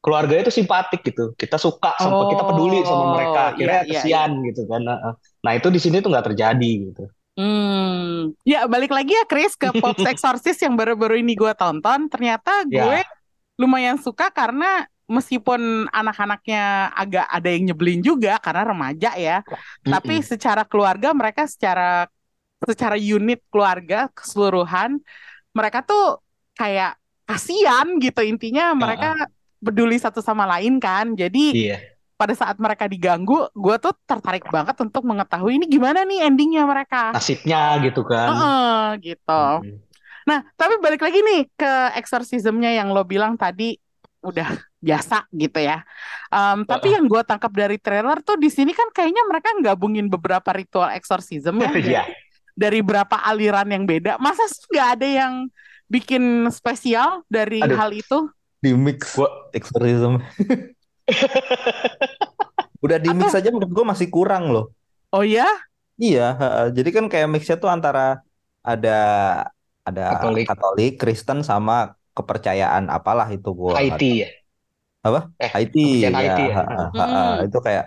[0.00, 3.80] keluarganya tuh simpatik gitu kita suka sampai oh, kita peduli sama mereka oh, kira iya,
[3.84, 4.46] iya, kesian iya.
[4.50, 4.80] gitu kan
[5.44, 7.04] nah itu di sini tuh nggak terjadi gitu
[7.40, 12.12] Hmm, ya balik lagi ya Chris ke Pop Exorcist yang baru-baru ini gue tonton.
[12.12, 13.08] Ternyata gue yeah.
[13.56, 19.88] lumayan suka karena meskipun anak-anaknya agak ada yang nyebelin juga karena remaja ya, mm-hmm.
[19.88, 22.06] tapi secara keluarga mereka secara
[22.60, 25.00] secara unit keluarga keseluruhan
[25.56, 26.20] mereka tuh
[26.52, 31.12] kayak kasihan gitu intinya mereka uh peduli satu sama lain kan.
[31.12, 31.80] Jadi yeah.
[32.20, 37.16] Pada saat mereka diganggu, gue tuh tertarik banget untuk mengetahui ini gimana nih endingnya mereka.
[37.16, 38.28] Nasibnya gitu kan.
[38.28, 39.44] Uh-uh, gitu.
[39.64, 39.80] Mm-hmm.
[40.28, 43.80] Nah, tapi balik lagi nih ke eksorsismnya yang lo bilang tadi
[44.20, 44.52] udah
[44.84, 45.80] biasa gitu ya.
[46.28, 50.52] Um, tapi yang gue tangkap dari trailer tuh di sini kan kayaknya mereka gabungin beberapa
[50.52, 51.72] ritual exorcism ya.
[52.04, 52.06] yeah.
[52.52, 54.20] Dari berapa aliran yang beda.
[54.20, 55.32] Masa nggak ada yang
[55.88, 57.80] bikin spesial dari Aduh.
[57.80, 58.28] hal itu?
[58.60, 59.48] Di mix gua...
[59.56, 60.20] exorcism.
[62.84, 64.72] Udah di mix aja menurut gue masih kurang loh.
[65.12, 65.46] Oh ya?
[66.00, 66.32] Iya,
[66.72, 68.24] jadi kan kayak mixnya tuh antara
[68.64, 68.98] ada
[69.84, 73.76] ada Katolik, Katolik Kristen sama kepercayaan apalah itu gue.
[73.76, 74.30] Haiti ya
[75.00, 76.54] apa eh, IT ya, IT ya.
[76.60, 77.04] Ha, ha, ha,
[77.40, 77.48] hmm.
[77.48, 77.84] itu kayak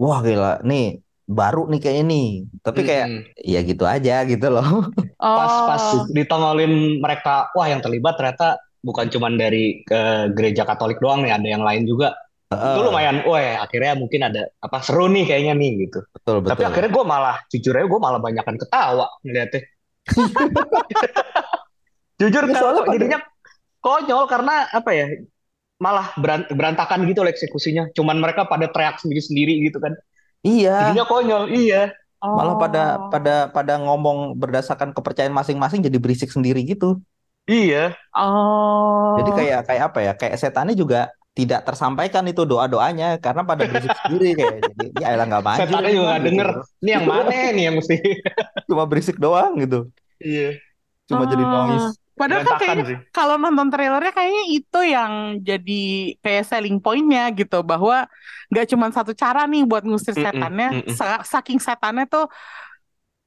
[0.00, 3.22] wah gila nih baru nih kayak ini tapi kayak hmm.
[3.44, 4.88] ya gitu aja gitu loh
[5.20, 6.08] pas pas oh.
[6.12, 11.48] ditongolin mereka wah yang terlibat ternyata bukan cuma dari ke gereja Katolik doang nih ada
[11.48, 12.16] yang lain juga
[12.50, 16.50] uh, itu lumayan wah akhirnya mungkin ada apa seru nih kayaknya nih gitu betul, betul.
[16.52, 19.62] tapi akhirnya gue malah jujur aja gue malah banyakkan ketawa ngeliatnya
[22.20, 23.18] jujur ya, kalau jadinya
[23.84, 25.06] konyol karena apa ya
[25.82, 26.14] malah
[26.48, 27.92] berantakan gitu loh eksekusinya.
[27.92, 29.92] Cuman mereka pada teriak sendiri-sendiri gitu kan.
[30.40, 30.90] Iya.
[30.90, 31.92] Jadinya konyol, iya.
[32.24, 32.40] Oh.
[32.40, 37.02] Malah pada pada pada ngomong berdasarkan kepercayaan masing-masing jadi berisik sendiri gitu.
[37.44, 37.92] Iya.
[38.16, 39.20] Oh.
[39.20, 40.12] Jadi kayak kayak apa ya?
[40.16, 45.26] Kayak setannya juga tidak tersampaikan itu doa-doanya karena pada berisik sendiri kayak jadi ya elah
[45.26, 45.60] nggak maju.
[45.66, 46.28] Setannya juga nggak gitu.
[46.30, 46.48] denger.
[46.78, 47.96] Ini yang mana nih yang mesti
[48.70, 49.90] cuma berisik doang gitu.
[50.22, 50.62] Iya.
[51.10, 51.28] Cuma oh.
[51.28, 51.88] jadi noise.
[52.14, 55.84] Padahal kan kayaknya kalau nonton trailernya kayaknya itu yang jadi
[56.22, 58.06] kayak selling pointnya gitu bahwa
[58.54, 61.26] nggak cuma satu cara nih buat ngusir setannya, mm -mm, mm -mm.
[61.26, 62.30] saking setannya tuh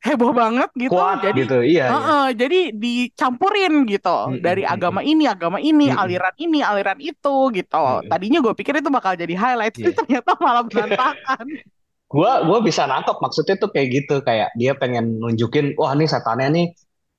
[0.03, 0.93] heboh banget gitu.
[0.93, 2.37] Kuat jadi gitu, iya, uh -uh, iya.
[2.37, 6.01] Jadi dicampurin gitu mm -mm, dari agama ini, agama ini, mm -mm.
[6.05, 7.81] aliran ini, aliran itu gitu.
[7.81, 8.09] Mm -mm.
[8.09, 9.93] Tadinya gue pikir itu bakal jadi highlight, yeah.
[9.97, 11.45] ternyata malah berantakan.
[12.07, 16.47] gua gua bisa nangkep maksudnya tuh kayak gitu kayak dia pengen nunjukin wah nih setannya
[16.55, 16.67] nih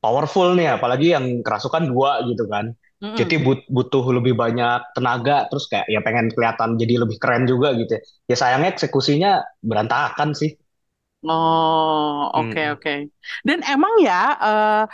[0.01, 3.17] powerful nih apalagi yang kerasukan dua gitu kan mm-hmm.
[3.21, 7.77] jadi but, butuh lebih banyak tenaga terus kayak ya pengen kelihatan jadi lebih keren juga
[7.77, 10.57] gitu ya, ya sayangnya eksekusinya berantakan sih
[11.27, 12.75] oh oke okay, hmm.
[12.75, 12.99] oke okay.
[13.43, 14.85] dan emang ya uh,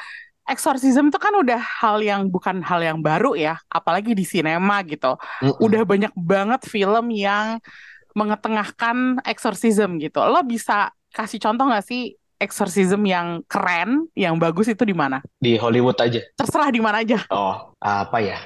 [0.45, 5.17] Exorcism itu kan udah hal yang bukan hal yang baru ya, apalagi di sinema gitu.
[5.41, 5.57] Mm-mm.
[5.57, 7.65] Udah banyak banget film yang
[8.13, 10.21] mengetengahkan exorcism gitu.
[10.21, 15.25] Lo bisa kasih contoh gak sih exorcism yang keren, yang bagus itu di mana?
[15.41, 16.21] Di Hollywood aja.
[16.37, 17.25] Terserah di mana aja.
[17.33, 18.37] Oh, apa ya?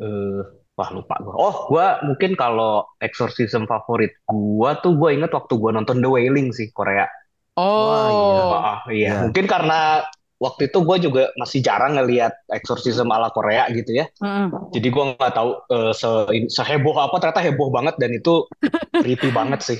[0.00, 0.40] Uh,
[0.72, 1.36] wah lupa gue.
[1.36, 6.48] Oh, gue mungkin kalau exorcism favorit gue tuh gue inget waktu gue nonton The Wailing
[6.56, 7.04] sih Korea.
[7.56, 8.12] Oh, wah, iya.
[8.12, 9.06] Oh, iya.
[9.08, 9.18] Yeah.
[9.28, 10.08] Mungkin karena
[10.42, 14.10] waktu itu gue juga masih jarang ngelihat exorcism ala Korea gitu ya.
[14.18, 14.74] Mm.
[14.74, 16.10] Jadi gue nggak tahu uh, se
[16.50, 18.48] seheboh apa ternyata heboh banget dan itu
[19.02, 19.78] creepy banget sih.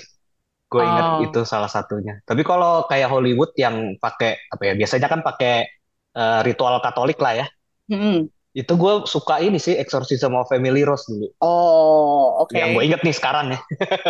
[0.71, 1.25] Gue ingat oh.
[1.27, 2.23] itu salah satunya.
[2.25, 4.73] Tapi kalau kayak Hollywood yang pakai apa ya?
[4.79, 5.67] Biasanya kan pakai
[6.17, 7.47] uh, ritual Katolik lah ya.
[7.91, 8.17] Mm-hmm.
[8.53, 11.29] Itu gue suka ini sih Exorcism of Family Rose dulu.
[11.41, 12.53] Oh, oke.
[12.53, 12.61] Okay.
[12.61, 13.61] Yang gue inget nih sekarang ya.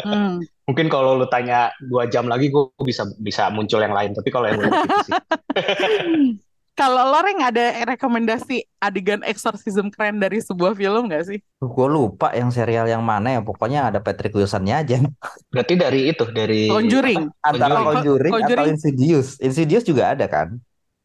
[0.03, 0.43] mm.
[0.69, 4.15] Mungkin kalau lu tanya dua jam lagi gue bisa bisa muncul yang lain.
[4.15, 5.15] Tapi kalau yang gue itu sih.
[6.73, 11.39] Kalau lo Reng ada rekomendasi adegan exorcism keren dari sebuah film gak sih?
[11.61, 13.41] Gue lupa yang serial yang mana ya.
[13.45, 14.97] Pokoknya ada Patrick Wilsonnya aja.
[15.53, 16.73] Berarti dari itu, dari...
[16.73, 17.29] Conjuring.
[17.45, 19.37] Antara Conjuring, Conjuring atau Insidious.
[19.45, 20.57] Insidious juga ada kan?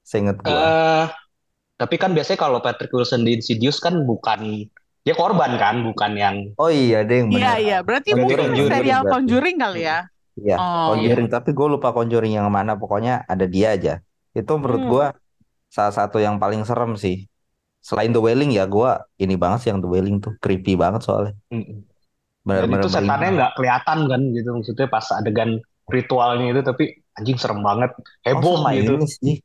[0.08, 0.47] Seinget gue.
[0.47, 1.12] Uh,
[1.77, 4.67] tapi kan biasanya kalau Patrick Wilson di Insidious kan bukan
[5.05, 7.77] dia korban kan, bukan yang Oh iya, deh yang Iya, iya.
[7.79, 9.13] Berarti mungkin Conjuring, serial berarti.
[9.15, 9.99] Conjuring kali ya.
[10.35, 11.27] Iya, Oh, Conjuring.
[11.31, 12.75] Tapi gue lupa Conjuring yang mana.
[12.75, 13.93] Pokoknya ada dia aja.
[14.35, 14.91] Itu menurut Hmm.
[14.91, 15.05] gue
[15.71, 17.23] salah satu yang paling serem sih.
[17.79, 21.33] Selain The Wailing ya, gue ini banget sih yang The Wailing tuh creepy banget soalnya.
[21.55, 21.87] Mm-mm.
[22.43, 23.35] Dan Benar-benar itu setannya merinding.
[23.39, 25.49] nggak kelihatan kan gitu maksudnya pas adegan
[25.87, 26.83] ritualnya itu tapi
[27.15, 29.35] anjing serem banget Oh heboh sama gitu ini sih.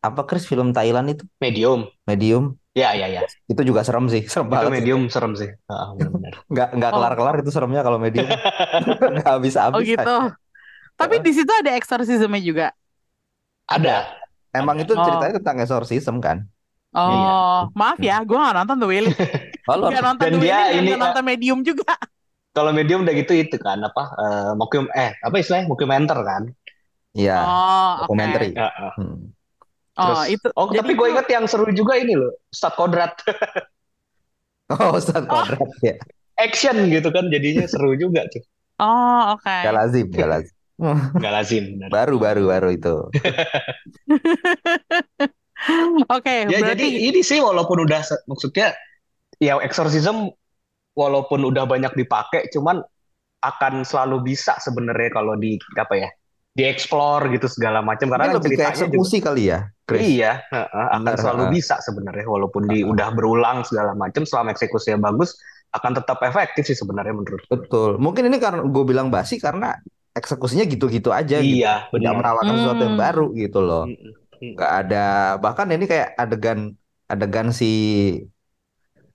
[0.00, 1.24] Apa Chris film Thailand itu?
[1.38, 2.56] medium Medium.
[2.72, 4.24] ya ya ya Itu juga serem sih.
[4.24, 4.74] Serem itu banget sih.
[4.78, 6.34] medium serem sih Ah, benar-benar.
[6.46, 6.96] Nggak nggak Oh.
[6.96, 8.24] kelar-kelar itu seremnya kalau medium.
[9.14, 9.84] Nggak Oh habis-habis.
[9.86, 10.16] gitu.
[10.94, 12.66] Tapi di situ ada exorcismnya juga.
[13.66, 14.16] ada
[14.50, 15.04] Emang itu Oh.
[15.04, 16.42] ceritanya tentang exorcism kan?
[16.90, 17.32] Oh, Iya.
[17.70, 19.14] maaf ya, gue gak nonton The Wailing.
[19.70, 21.94] Oh, lo Gak nonton Dan The dia Wailing, ini, gak nonton Medium juga.
[22.50, 26.50] kalau medium udah gitu itu kan apa eh mockum eh apa istilahnya mockumenter kan
[27.14, 28.40] Iya, Oh, dokumenter.
[28.50, 28.90] Ya, ah.
[28.98, 29.30] Hmm.
[29.98, 30.48] Oh, Terus, itu.
[30.54, 33.14] oh jadi tapi gue inget yang seru juga ini loh Ustadz Kodrat
[34.74, 35.98] Oh, Ustadz Kodrat ya.
[36.38, 38.42] action gitu kan jadinya seru juga tuh
[38.80, 39.44] Oh, oke.
[39.44, 40.56] Gak lazim, gak lazim.
[41.20, 41.88] nggak lazim benar.
[41.92, 42.96] Baru, baru, baru itu.
[46.08, 48.72] Oke, Ya berarti jadi ini sih walaupun udah maksudnya
[49.36, 50.32] ya exorcism
[50.96, 52.80] walaupun udah banyak dipakai cuman
[53.44, 56.08] akan selalu bisa sebenarnya kalau di apa ya
[56.56, 59.58] dieksplor gitu segala macam karena Ini kan lebih ke ceritanya juga eksekusi kali ya,
[59.90, 60.06] Chris.
[60.16, 61.54] iya heeh, akan Benar, selalu heeh.
[61.58, 65.34] bisa sebenarnya walaupun di udah berulang segala macam selama eksekusinya bagus
[65.74, 67.42] akan tetap efektif sih sebenarnya menurut.
[67.50, 67.98] Betul.
[67.98, 69.78] Mungkin ini karena gue bilang basi karena
[70.14, 71.62] eksekusinya gitu-gitu aja gitu.
[71.62, 72.14] Iya Tidak benar.
[72.18, 73.04] menawarkan sesuatu yang Hmm.
[73.06, 73.84] baru gitu loh.
[74.40, 75.04] Nggak ada
[75.38, 76.58] bahkan ini kayak adegan
[77.06, 77.70] adegan si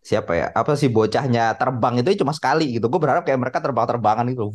[0.05, 0.45] siapa ya?
[0.53, 2.85] Apa sih bocahnya terbang itu cuma sekali gitu.
[2.91, 4.45] Gue berharap kayak mereka terbang-terbangan gitu.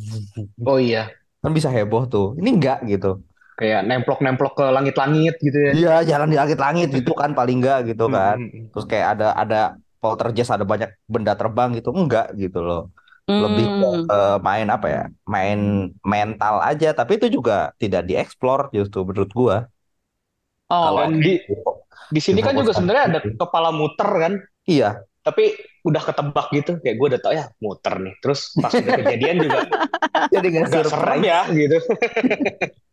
[0.65, 2.25] Oh iya Kan bisa heboh tuh.
[2.39, 3.07] Ini enggak gitu.
[3.61, 5.75] Kayak nemplok-nemplok ke langit-langit gitu ya.
[5.75, 8.37] Iya, jalan di langit-langit gitu kan paling enggak gitu kan.
[8.39, 8.69] Mm-mm.
[8.71, 9.55] Terus kayak ada ada
[10.01, 11.89] poltergeist ada banyak benda terbang gitu.
[11.99, 12.79] Enggak gitu loh.
[13.43, 14.09] Lebih ke Hmm.
[14.13, 14.99] eh, main apa ya?
[15.33, 15.57] Main
[16.13, 19.55] mental aja, tapi itu juga tidak dieksplor justru menurut gua.
[20.71, 21.33] Oh, Kalau di
[22.11, 23.37] di sini kan juga sebenarnya ada gitu.
[23.39, 24.33] kepala muter kan
[24.65, 25.53] Iya, tapi
[25.85, 29.61] udah ketebak gitu kayak gue udah tau ya muter nih terus pas udah kejadian juga
[30.33, 31.77] jadi nggak gak serem ya gitu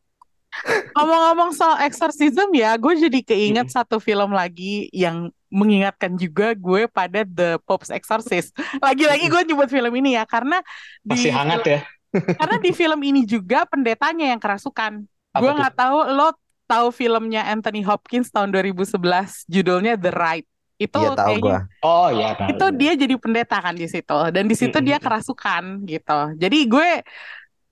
[0.96, 7.24] Ngomong-ngomong soal exorcism ya, gue jadi keinget satu film lagi yang mengingatkan juga gue pada
[7.24, 8.52] The Pope's Exorcist.
[8.82, 10.60] Lagi-lagi gue nyebut film ini ya, karena
[11.02, 11.78] di masih hangat ya
[12.38, 15.04] karena di film ini juga pendetanya yang kerasukan.
[15.32, 15.56] Apa Gue tuh?
[15.58, 16.28] nggak tahu lo
[16.68, 20.48] tahu filmnya Anthony Hopkins tahun 2011 judulnya The Rite.
[20.78, 21.58] Itu Iya tahu kayaknya gua.
[21.82, 22.48] oh ya tahu.
[22.54, 26.18] itu dia jadi pendeta kan di situ dan di situ dia kerasukan gitu.
[26.38, 26.88] Jadi gue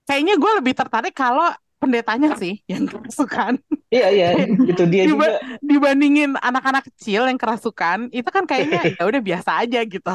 [0.07, 3.61] kayaknya gue lebih tertarik kalau pendetanya sih yang kerasukan
[3.93, 4.29] iya iya
[4.73, 9.51] itu dia Diba- juga dibandingin anak-anak kecil yang kerasukan itu kan kayaknya ya udah biasa
[9.65, 10.15] aja gitu.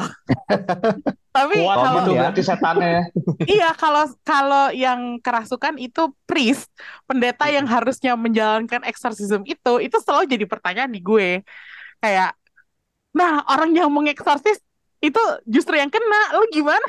[1.32, 2.20] Tapi kuat kalau gitu ya.
[2.28, 2.96] berarti setannya
[3.48, 6.68] iya kalau kalau yang kerasukan itu priest,
[7.08, 11.40] pendeta yang harusnya menjalankan eksorsisme itu itu selalu jadi pertanyaan di gue.
[12.04, 12.36] Kayak
[13.16, 14.60] nah orang yang mengeksorsis
[15.02, 15.18] itu
[15.50, 16.86] justru yang kena, lu gimana?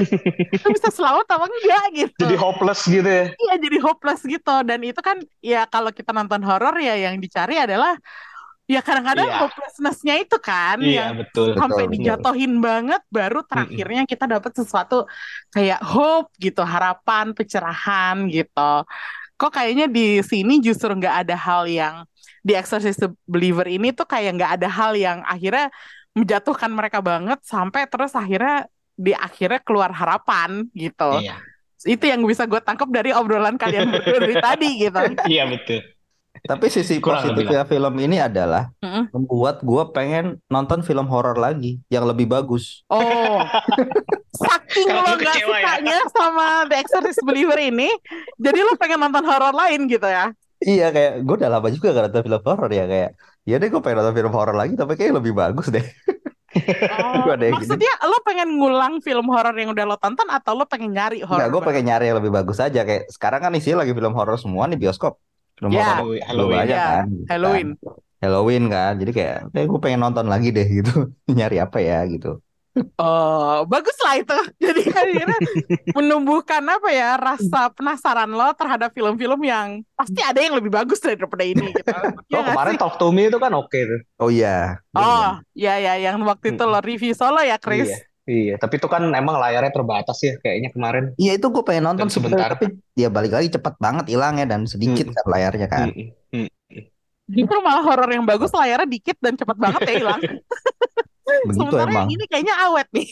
[0.62, 2.24] Lu bisa selamat apa enggak gitu?
[2.30, 6.46] jadi hopeless gitu ya Iya jadi hopeless gitu dan itu kan ya kalau kita nonton
[6.46, 7.98] horor ya yang dicari adalah
[8.64, 9.40] ya kadang-kadang Iya.
[9.44, 11.94] hopelessness-nya itu kan iya yang betul sampai Betul, betul.
[12.00, 15.04] dijatohin banget baru terakhirnya kita dapat sesuatu
[15.52, 18.74] kayak hope gitu, harapan, pencerahan gitu.
[19.36, 22.06] Kok kayaknya di sini justru nggak ada hal yang
[22.40, 25.68] di Exorcist Believer ini tuh kayak nggak ada hal yang akhirnya
[26.18, 31.04] menjatuhkan mereka banget sampai terus akhirnya di akhirnya keluar harapan gitu.
[31.22, 31.36] iya
[31.84, 35.00] Itu yang bisa gue tangkap dari obrolan kalian berdua dari tadi gitu.
[35.28, 35.82] iya betul
[36.44, 39.06] Tapi sisi Kurang lebih positifnya film ini adalah Mm-mm.
[39.16, 42.84] membuat gua pengen nonton film horor lagi yang lebih bagus.
[42.92, 43.40] Oh,
[44.44, 45.46] saking lo gak ya?
[45.46, 47.90] sukanya sama The Exorcist Believer ini,
[48.38, 50.34] jadi lo pengen nonton horor lain gitu ya?
[50.68, 53.10] Iya kayak gue udah lama juga gak nonton film horor ya kayak
[53.50, 55.86] ya deh gue pengen nonton film horor lagi tapi kayak lebih bagus deh.
[56.54, 57.66] Oh, Gua ada yang gini.
[57.66, 61.42] maksudnya lo pengen ngulang film horor yang udah lo tonton atau lo pengen nyari horor?
[61.42, 64.38] Enggak, gue pengen nyari yang lebih bagus aja kayak sekarang kan isinya lagi film horor
[64.38, 65.18] semua nih bioskop.
[65.54, 65.82] Film Ya.
[65.98, 67.06] horor Halloween Halloween banyak Ya, kan.
[67.10, 67.70] gitu Halloween.
[67.74, 67.96] kan.
[68.22, 68.94] Halloween kan.
[68.96, 70.94] Jadi kayak kayak gue pengen nonton lagi deh gitu.
[71.28, 72.38] nyari apa ya gitu.
[72.96, 74.34] Oh, bagus lah itu.
[74.64, 75.38] Jadi akhirnya
[75.92, 81.42] menumbuhkan apa ya rasa penasaran lo terhadap film-film yang pasti ada yang lebih bagus daripada
[81.42, 81.94] ini gitu.
[82.34, 82.82] Ya oh kemarin sih?
[82.82, 84.82] Talk to Me itu kan oke tuh Oh iya.
[84.92, 87.90] Oh, ya ya yang waktu itu lo review solo ya, Chris.
[87.90, 91.84] iya iya tapi itu kan emang layarnya terbatas ya kayaknya kemarin Iya itu gue pengen
[91.86, 92.50] nonton Dan sebentar.
[92.50, 95.16] tapi ya balik lagi cepet banget hilangnya dan sedikit Hmm.
[95.16, 95.88] kan layarnya kan.
[95.92, 96.48] Mm-mm.
[96.48, 96.50] Mm.
[97.30, 100.22] Justru malah horor yang bagus layarnya dikit dan cepet banget ya hilang.
[101.24, 102.08] Begitu Sementara emang.
[102.08, 103.10] yang ini kayaknya awet nih.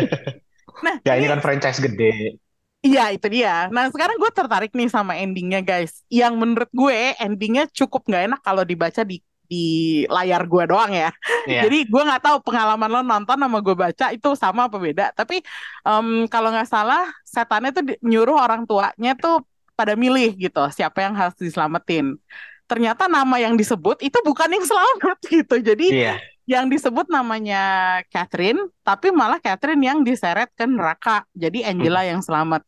[0.84, 2.36] nah, ya ini, kan franchise gede.
[2.82, 3.70] Iya itu dia.
[3.70, 6.02] Nah sekarang gue tertarik nih sama endingnya guys.
[6.10, 11.14] Yang menurut gue endingnya cukup nggak enak kalau dibaca di di layar gue doang ya.
[11.46, 11.68] Yeah.
[11.68, 15.14] Jadi gue nggak tahu pengalaman lo nonton sama gue baca itu sama apa beda.
[15.14, 15.46] Tapi
[15.86, 19.46] um, kalau nggak salah setannya tuh nyuruh orang tuanya tuh
[19.78, 22.18] pada milih gitu siapa yang harus diselamatin.
[22.66, 25.56] Ternyata nama yang disebut itu bukan yang selamat gitu.
[25.62, 27.62] Jadi yeah yang disebut namanya
[28.10, 31.22] Catherine, tapi malah Catherine yang diseret ke neraka.
[31.34, 32.10] Jadi Angela hmm.
[32.14, 32.62] yang selamat.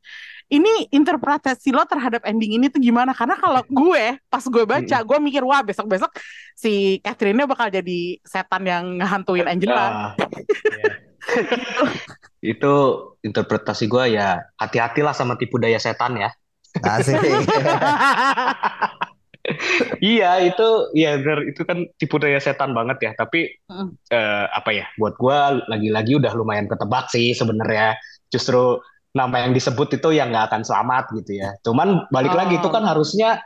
[0.47, 3.11] Ini interpretasi lo terhadap ending ini tuh gimana?
[3.17, 5.07] Karena kalau gue pas gue baca, hmm.
[5.09, 6.15] gue mikir wah besok-besok
[6.55, 10.15] si Catherine-nya bakal jadi setan yang ngehantuin Angela.
[10.15, 10.29] Uh,
[10.79, 10.95] yeah.
[12.55, 12.75] itu
[13.25, 16.31] interpretasi gue ya hati-hatilah sama tipu daya setan ya.
[16.85, 17.17] Asik.
[20.01, 23.13] iya itu ya benar itu kan tipu daya setan banget ya.
[23.17, 23.93] Tapi uh.
[23.93, 27.97] uh, apa ya buat gue lagi-lagi udah lumayan ketebak sih sebenarnya.
[28.33, 28.81] Justru
[29.15, 31.55] nama yang disebut itu yang nggak akan selamat gitu ya.
[31.63, 32.39] Cuman balik oh.
[32.41, 33.45] lagi itu kan harusnya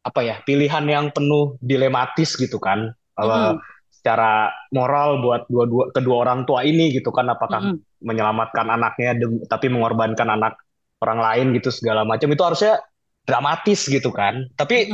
[0.00, 2.94] apa ya pilihan yang penuh dilematis gitu kan.
[3.20, 3.60] Uh,
[3.92, 7.28] secara moral buat dua-dua kedua orang tua ini gitu kan.
[7.28, 9.12] Apakah mm menyelamatkan anaknya
[9.44, 10.56] tapi mengorbankan anak
[11.04, 12.32] orang lain gitu segala macam.
[12.32, 12.80] Itu harusnya
[13.28, 14.48] dramatis gitu kan.
[14.56, 14.88] Tapi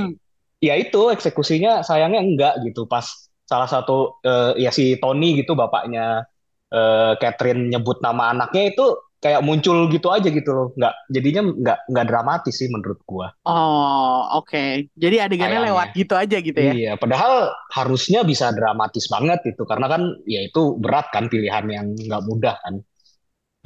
[0.61, 2.85] ya itu eksekusinya sayangnya enggak gitu.
[2.89, 3.05] Pas
[3.47, 6.27] salah satu uh, ya si Tony gitu bapaknya
[6.75, 10.69] uh, Catherine nyebut nama anaknya itu kayak muncul gitu aja gitu loh.
[10.77, 13.33] Nggak jadinya nggak nggak dramatis sih menurut gua.
[13.47, 14.51] Oh oke.
[14.51, 14.93] Okay.
[14.99, 15.71] jadi adegannya Kayaknya.
[15.73, 16.73] lewat gitu aja gitu ya?
[16.73, 21.87] Iya padahal harusnya bisa dramatis banget itu karena kan ya itu berat kan pilihan yang
[21.95, 22.83] nggak mudah kan.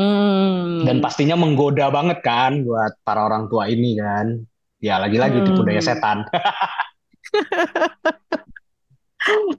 [0.01, 0.89] Hmm.
[0.89, 4.33] dan pastinya menggoda banget kan buat para orang tua ini kan
[4.81, 5.47] ya lagi-lagi hmm.
[5.47, 6.25] tipu daya setan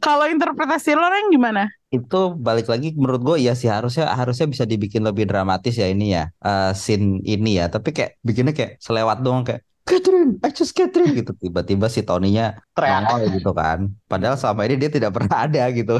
[0.01, 1.69] Kalau interpretasi lo yang gimana?
[1.93, 6.17] Itu balik lagi menurut gue ya sih harusnya harusnya bisa dibikin lebih dramatis ya ini
[6.17, 7.69] ya uh, scene ini ya.
[7.69, 11.33] Tapi kayak bikinnya kayak selewat doang kayak Catherine, I just Catherine gitu.
[11.37, 13.89] Tiba-tiba si Tony-nya nongol gitu kan.
[14.05, 15.97] Padahal selama ini dia tidak pernah ada gitu.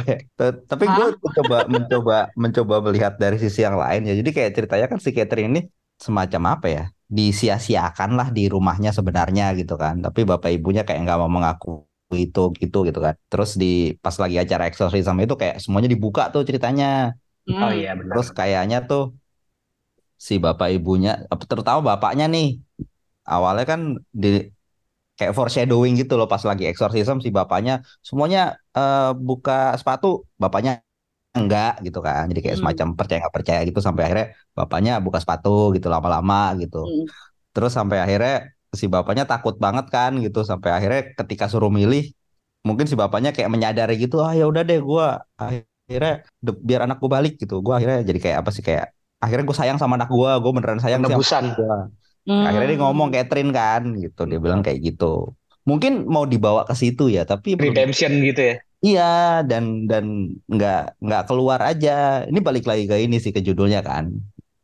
[0.70, 4.14] Tapi gue mencoba mencoba mencoba melihat dari sisi yang lain ya.
[4.18, 5.62] Jadi kayak ceritanya kan si Catherine ini
[6.02, 6.84] semacam apa ya?
[7.18, 10.00] Disia-siakan lah di rumahnya sebenarnya gitu kan.
[10.06, 11.84] Tapi bapak ibunya kayak nggak mau mengaku
[12.16, 13.16] itu gitu gitu kan.
[13.32, 17.16] Terus di pas lagi acara eksorsisme itu kayak semuanya dibuka tuh ceritanya.
[17.42, 17.58] Hmm.
[17.58, 19.18] oh iya benar terus kayaknya tuh
[20.14, 22.62] si bapak ibunya terutama bapaknya nih
[23.26, 23.82] awalnya kan
[24.14, 24.54] di
[25.18, 30.86] kayak foreshadowing gitu loh pas lagi eksorsisme si bapaknya semuanya uh, buka sepatu bapaknya
[31.32, 32.28] enggak gitu kan.
[32.28, 32.64] Jadi kayak hmm.
[32.64, 36.84] semacam percaya nggak percaya gitu sampai akhirnya bapaknya buka sepatu gitu lama-lama gitu.
[36.84, 37.08] Hmm.
[37.52, 40.44] terus sampai akhirnya si bapaknya takut banget kan gitu.
[40.44, 42.12] Sampai akhirnya ketika suruh milih
[42.64, 47.10] mungkin si bapaknya kayak menyadari gitu ah ya udah deh gue akhirnya biar anak gue
[47.12, 47.60] balik gitu.
[47.64, 48.92] Gue akhirnya jadi kayak apa sih kayak
[49.24, 51.28] akhirnya gue sayang sama anak gue gue beneran sayang sama gue
[52.28, 52.46] hmm.
[52.48, 54.28] akhirnya dia ngomong Catherine kan gitu.
[54.28, 55.32] Dia bilang kayak gitu.
[55.64, 61.24] Mungkin mau dibawa ke situ ya tapi redemption gitu ya Iya dan dan nggak nggak
[61.30, 62.26] keluar aja.
[62.26, 64.10] Ini balik lagi ke ini sih ke judulnya kan.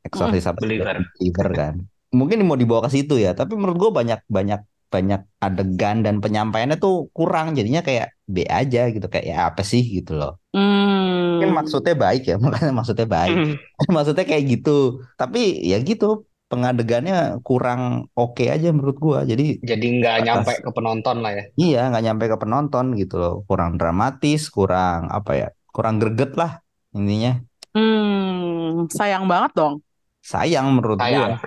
[0.01, 0.97] Exorcist hmm, believer.
[1.21, 1.73] believer kan.
[2.10, 6.80] Mungkin mau dibawa ke situ ya, tapi menurut gue banyak banyak banyak adegan dan penyampaiannya
[6.80, 10.39] tuh kurang jadinya kayak B aja gitu kayak ya apa sih gitu loh.
[10.56, 11.38] Hmm.
[11.38, 13.36] Mungkin maksudnya baik ya, makanya maksudnya baik.
[13.38, 13.53] Hmm.
[13.95, 15.03] maksudnya kayak gitu.
[15.13, 19.19] Tapi ya gitu pengadegannya kurang oke okay aja menurut gua.
[19.27, 21.43] Jadi jadi nggak nyampe ke penonton lah ya.
[21.60, 23.36] Iya, nggak nyampe ke penonton gitu loh.
[23.45, 25.47] Kurang dramatis, kurang apa ya?
[25.71, 26.63] Kurang greget lah
[26.95, 27.39] intinya.
[27.75, 29.83] Hmm, sayang banget dong.
[30.23, 31.38] Sayang menurut sayang.
[31.38, 31.39] gua.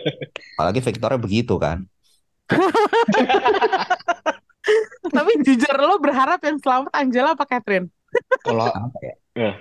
[0.56, 1.88] Apalagi Victornya begitu kan.
[5.16, 7.90] Tapi jujur lo berharap yang selamat Angela apa Catherine?
[8.44, 9.14] Kalau apa ya?
[9.40, 9.56] Yeah.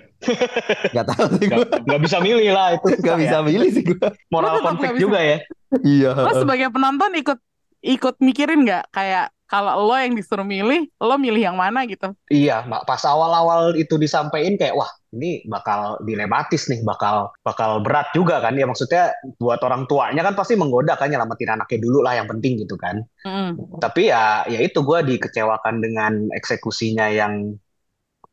[0.91, 1.63] Gak tahu sih gue.
[1.63, 2.91] Gak, gak bisa milih lah itu.
[2.99, 3.41] Gak bisa ya.
[3.41, 4.07] milih sih gue.
[4.27, 5.39] Moral konflik juga ya.
[5.79, 6.11] Iya.
[6.13, 7.39] Lo sebagai penonton ikut
[7.81, 12.15] ikut mikirin nggak kayak kalau lo yang disuruh milih, lo milih yang mana gitu?
[12.31, 18.39] Iya, pas awal-awal itu disampaikan kayak wah ini bakal dilematis nih, bakal bakal berat juga
[18.39, 19.11] kan ya maksudnya
[19.43, 23.03] buat orang tuanya kan pasti menggoda kan nyelamatin anaknya dulu lah yang penting gitu kan.
[23.27, 23.59] Mm.
[23.83, 27.59] Tapi ya ya itu gue dikecewakan dengan eksekusinya yang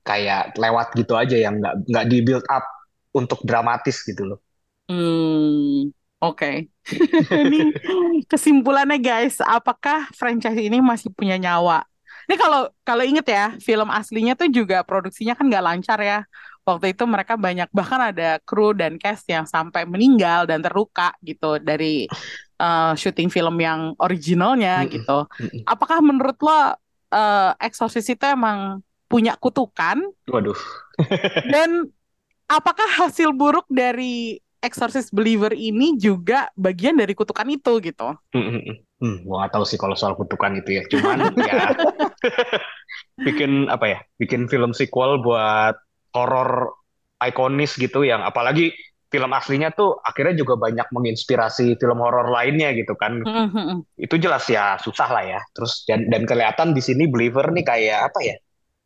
[0.09, 2.65] kayak lewat gitu aja yang nggak nggak di build up
[3.13, 4.41] untuk dramatis gitu loh.
[4.89, 5.93] Hmm,
[6.25, 6.41] oke.
[6.41, 6.57] Okay.
[7.45, 7.77] ini
[8.25, 11.85] kesimpulannya guys, apakah franchise ini masih punya nyawa?
[12.25, 16.25] Ini kalau kalau inget ya, film aslinya tuh juga produksinya kan nggak lancar ya.
[16.65, 21.57] Waktu itu mereka banyak bahkan ada kru dan cast yang sampai meninggal dan terluka gitu
[21.57, 22.05] dari
[22.61, 25.25] uh, syuting film yang originalnya gitu.
[25.65, 30.05] Apakah menurut lo uh, Exorcist itu emang punya kutukan.
[30.29, 30.57] Waduh.
[31.55, 31.89] dan
[32.47, 38.09] apakah hasil buruk dari Exorcist Believer ini juga bagian dari kutukan itu gitu?
[38.35, 38.77] Hmm, hmm, hmm.
[38.99, 40.83] hmm gua gak tahu sih kalau soal kutukan itu ya.
[40.91, 41.73] Cuman ya
[43.23, 43.99] bikin apa ya?
[44.19, 45.79] Bikin film sequel buat
[46.13, 46.75] horor
[47.23, 48.75] ikonis gitu yang apalagi
[49.09, 53.23] film aslinya tuh akhirnya juga banyak menginspirasi film horor lainnya gitu kan.
[53.25, 53.95] Mm-hmm.
[53.95, 55.41] Itu jelas ya susah lah ya.
[55.55, 58.37] Terus dan dan kelihatan di sini Believer nih kayak apa ya?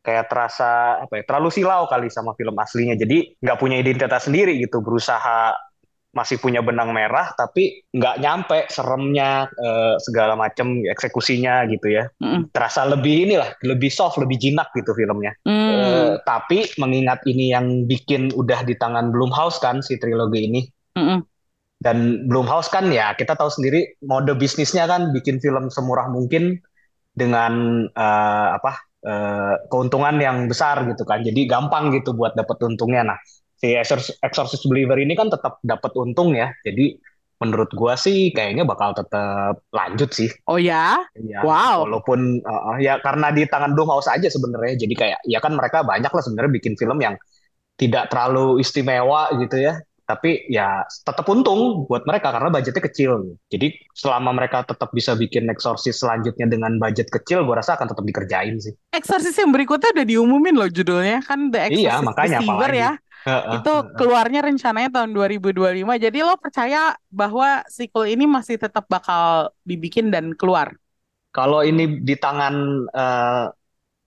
[0.03, 1.23] Kayak terasa apa ya?
[1.23, 2.99] Terlalu silau kali sama film aslinya.
[2.99, 4.83] Jadi nggak punya identitas sendiri gitu.
[4.83, 5.55] Berusaha
[6.13, 12.53] masih punya benang merah tapi nggak nyampe seremnya uh, segala macam eksekusinya gitu ya mm.
[12.53, 15.49] terasa lebih inilah lebih soft lebih jinak gitu filmnya mm.
[15.49, 20.61] uh, tapi mengingat ini yang bikin udah di tangan Blumhouse kan si trilogi ini
[20.93, 21.19] mm -mm.
[21.81, 26.61] dan Blumhouse kan ya kita tahu sendiri mode bisnisnya kan bikin film semurah mungkin
[27.17, 33.13] dengan uh, apa uh, keuntungan yang besar gitu kan jadi gampang gitu buat dapat untungnya
[33.13, 33.19] nah
[33.63, 33.71] si
[34.19, 36.51] Exorcist Believer ini kan tetap dapat untung ya.
[36.67, 36.99] Jadi
[37.39, 40.27] menurut gua sih kayaknya bakal tetap lanjut sih.
[40.51, 40.99] Oh ya?
[41.15, 41.87] ya wow.
[41.87, 44.75] Walaupun uh, ya karena di tangan Blumhouse aja sebenarnya.
[44.75, 47.15] Jadi kayak ya kan mereka banyak lah sebenarnya bikin film yang
[47.79, 49.79] tidak terlalu istimewa gitu ya.
[50.03, 53.39] Tapi ya tetap untung buat mereka karena budgetnya kecil.
[53.47, 58.03] Jadi selama mereka tetap bisa bikin Exorcist selanjutnya dengan budget kecil, gue rasa akan tetap
[58.03, 58.75] dikerjain sih.
[58.91, 62.91] Exorcist yang berikutnya udah diumumin loh judulnya kan The Exorcist iya, makanya, Deceiver ya
[63.31, 65.95] itu keluarnya rencananya tahun 2025.
[65.95, 70.75] Jadi lo percaya bahwa sequel ini masih tetap bakal dibikin dan keluar?
[71.33, 73.45] Kalau ini di tangan uh,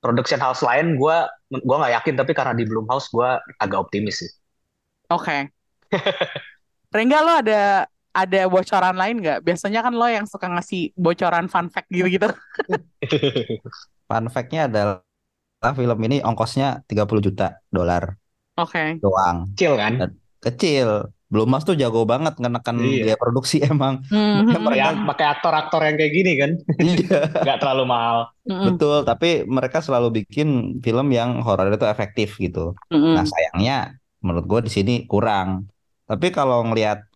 [0.04, 1.16] production house lain, gue
[1.64, 2.14] gua nggak yakin.
[2.20, 4.30] Tapi karena di House, gue agak optimis sih.
[5.10, 5.24] Oke.
[5.24, 5.55] Okay.
[6.94, 7.62] Rengga lo ada
[8.16, 9.44] ada bocoran lain nggak?
[9.44, 12.32] Biasanya kan lo yang suka ngasih bocoran fun fact gitu-gitu.
[14.08, 15.04] fun fact-nya adalah
[15.76, 18.16] film ini ongkosnya 30 juta dolar.
[18.56, 18.72] Oke.
[18.72, 18.88] Okay.
[19.04, 19.52] Doang.
[19.52, 19.92] Kecil kan?
[20.40, 20.88] Kecil.
[21.26, 23.12] Belum Mas tuh jago banget ngenekan iya.
[23.12, 24.00] biaya produksi emang.
[24.08, 24.62] Mm-hmm.
[24.62, 26.50] mereka ya, pakai aktor-aktor yang kayak gini kan.
[26.86, 27.20] Iya.
[27.44, 28.18] Gak terlalu mahal.
[28.46, 28.66] Mm-hmm.
[28.72, 32.72] Betul, tapi mereka selalu bikin film yang horor itu efektif gitu.
[32.88, 33.12] Mm-hmm.
[33.12, 33.76] Nah, sayangnya
[34.22, 35.68] menurut gue di sini kurang.
[36.06, 37.06] Tapi kalau ngelihat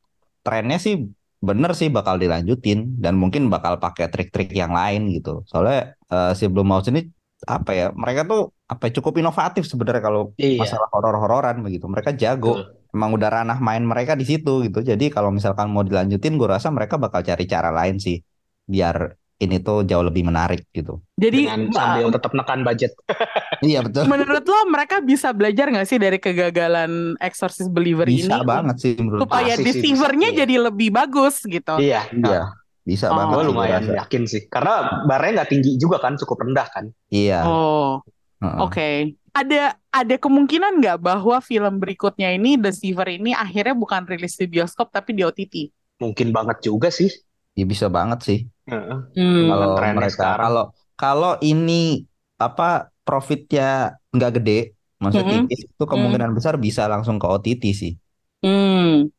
[0.43, 0.95] trennya sih
[1.41, 5.47] bener sih bakal dilanjutin dan mungkin bakal pakai trik-trik yang lain gitu.
[5.49, 7.09] Soalnya uh, si Blumhouse ini
[7.49, 10.61] apa ya mereka tuh apa ya, cukup inovatif sebenarnya kalau iya.
[10.61, 12.93] masalah horor-hororan begitu mereka jago Betul.
[12.93, 16.69] emang udah ranah main mereka di situ gitu jadi kalau misalkan mau dilanjutin gue rasa
[16.69, 18.21] mereka bakal cari cara lain sih
[18.69, 22.93] biar ini tuh jauh lebih menarik gitu jadi Dengan sambil tetap nekan budget
[23.67, 28.29] iya betul menurut lo mereka bisa belajar nggak sih dari kegagalan Exorcist Believer bisa ini
[28.29, 32.61] bisa banget sih menurut supaya Deceiver-nya jadi lebih bagus gitu iya iya
[32.91, 33.17] bisa oh.
[33.17, 33.35] banget.
[33.37, 33.95] Gue lumayan rasa.
[34.05, 34.43] yakin sih.
[34.49, 36.85] Karena barnya nggak tinggi juga kan, cukup rendah kan.
[37.13, 37.45] Iya.
[37.45, 38.01] Oh.
[38.41, 38.67] Uh -uh.
[38.67, 38.75] Oke.
[38.75, 38.97] Okay.
[39.31, 44.51] Ada ada kemungkinan nggak bahwa film berikutnya ini The Deceiver ini akhirnya bukan rilis di
[44.51, 45.71] bioskop tapi di OTT?
[46.03, 47.15] Mungkin banget juga sih.
[47.55, 48.39] Ya bisa banget sih.
[48.71, 49.47] Hmm.
[49.51, 50.65] Kalau mereka kalau
[50.95, 52.07] kalau ini
[52.39, 55.57] apa profitnya nggak gede, maksudnya mm -hmm.
[55.77, 56.37] itu kemungkinan mm.
[56.37, 57.93] besar bisa langsung ke OTT sih.
[58.41, 59.11] Hmm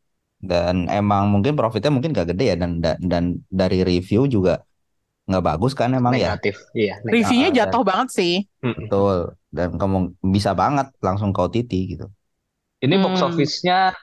[0.41, 4.65] dan emang mungkin profitnya mungkin gak gede ya dan dan dari review juga
[5.29, 6.33] nggak bagus kan emang ya?
[6.33, 7.13] negatif, ya iya negatif.
[7.13, 9.17] reviewnya jatuh dan, banget sih betul
[9.53, 9.97] dan kamu
[10.33, 12.09] bisa banget langsung ke OTT gitu
[12.81, 13.27] ini box hmm.
[13.29, 13.93] office-nya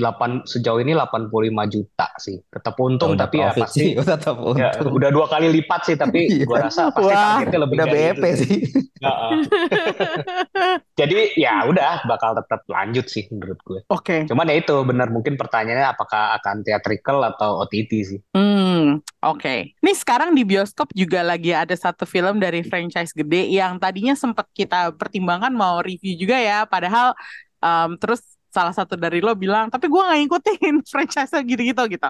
[0.00, 1.28] 8 sejauh ini 85
[1.68, 2.40] juta sih.
[2.48, 4.88] Tetap untung oh, tapi ya pasti sih, tetap ya, untung.
[4.88, 6.48] Ya, udah dua kali lipat sih tapi iya.
[6.48, 8.40] gua rasa pasti Wah, targetnya lebih udah BEP itu.
[8.40, 8.58] sih.
[11.00, 13.80] Jadi ya udah bakal tetap lanjut sih menurut gue.
[13.88, 14.04] Oke.
[14.04, 14.20] Okay.
[14.28, 18.20] Cuman ya itu benar mungkin pertanyaannya apakah akan theatrical atau OTT sih.
[18.36, 19.40] Hmm, oke.
[19.40, 19.72] Okay.
[19.80, 24.48] Nih sekarang di bioskop juga lagi ada satu film dari franchise gede yang tadinya sempat
[24.52, 27.16] kita pertimbangkan mau review juga ya padahal
[27.64, 28.20] um, terus
[28.50, 32.08] salah satu dari lo bilang tapi gue nggak ngikutin franchise gitu-gitu gitu.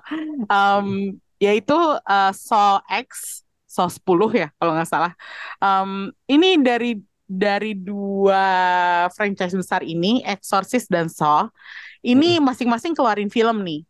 [0.49, 4.03] Um, yaitu uh, Saw X Saw 10
[4.35, 5.13] ya kalau nggak salah.
[5.63, 6.99] Um, ini dari
[7.31, 8.43] dari dua
[9.15, 11.47] franchise besar ini Exorcist dan Saw
[12.03, 13.87] ini masing-masing keluarin film nih.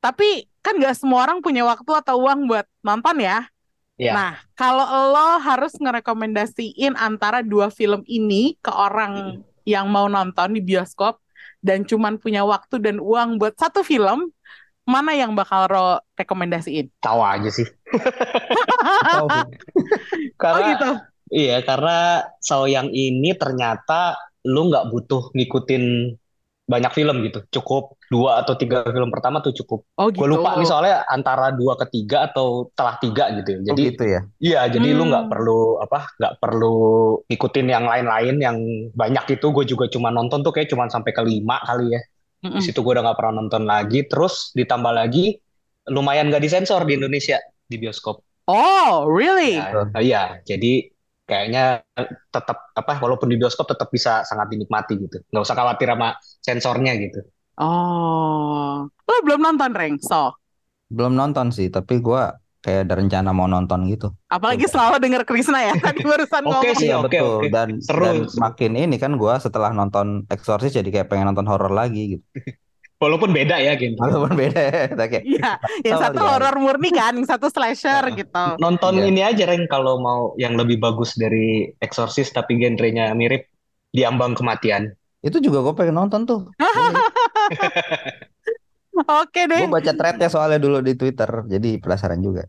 [0.00, 3.46] Tapi kan nggak semua orang punya waktu atau uang buat nonton ya.
[3.94, 4.16] Yeah.
[4.16, 10.60] Nah, kalau lo harus ngerekomendasiin antara dua film ini ke orang yang mau nonton di
[10.60, 11.22] bioskop,
[11.64, 14.28] dan cuman punya waktu dan uang buat satu film,
[14.84, 16.92] mana yang bakal Ro rekomendasiin?
[17.00, 17.64] Tahu aja sih.
[20.40, 20.90] karena oh gitu.
[21.32, 24.12] Iya, karena Sao yang ini ternyata
[24.44, 26.12] lu nggak butuh ngikutin
[26.64, 27.38] banyak film gitu.
[27.60, 29.80] Cukup dua atau tiga film pertama tuh cukup.
[29.98, 30.18] Oh gitu.
[30.18, 33.60] Gue lupa nih soalnya antara dua ke tiga atau telah tiga gitu.
[33.68, 34.20] Oh Jadi gitu ya.
[34.42, 35.30] iya, jadi lu nggak Hmm.
[35.32, 36.74] perlu apa, nggak perlu
[37.34, 38.56] ikutin yang lain-lain yang
[38.94, 39.46] banyak itu.
[39.56, 42.00] Gue juga cuma nonton tuh kayak cuma sampai ke lima kali ya.
[42.56, 42.64] Di Mm-mm.
[42.64, 43.98] situ gue udah nggak pernah nonton lagi.
[44.10, 45.36] Terus ditambah lagi
[45.90, 47.36] lumayan gak disensor di Indonesia
[47.68, 48.24] di bioskop.
[48.48, 49.72] Oh, really?
[49.94, 50.93] Ya, iya, jadi
[51.28, 51.82] kayaknya
[52.34, 55.16] tetap apa walaupun di bioskop tetap bisa sangat dinikmati gitu.
[55.30, 56.08] Nggak usah khawatir sama
[56.44, 57.20] sensornya gitu.
[57.58, 60.34] Oh, lo belum nonton Reng, so.
[60.96, 62.22] Belum nonton sih, tapi gua
[62.64, 64.06] kayak ada rencana mau nonton gitu.
[64.32, 66.80] Apalagi selalu denger Krisna ya, tadi barusan Oke ngomong.
[66.80, 67.30] sih, Iya oke, betul.
[67.30, 67.46] oke.
[67.54, 68.44] Dan Seru, dan seru.
[68.44, 72.24] makin ini kan gua setelah nonton Exorcist jadi kayak pengen nonton horor lagi gitu.
[73.04, 74.00] Walaupun beda ya gitu.
[74.00, 74.60] Walaupun beda,
[74.96, 75.52] kita kayak Iya,
[75.84, 78.16] yang Sama satu horor murni kan, yang satu slasher Nah.
[78.16, 78.46] gitu.
[78.58, 79.04] Nonton Iya.
[79.12, 83.44] ini aja Reng kalau mau yang lebih bagus dari Exorcist tapi genrenya mirip
[83.92, 84.88] Diambang Kematian.
[85.20, 86.40] itu juga gue pengen nonton tuh.
[88.94, 92.44] Oke deh, Gue baca threadnya soalnya dulu di Twitter, jadi penasaran juga.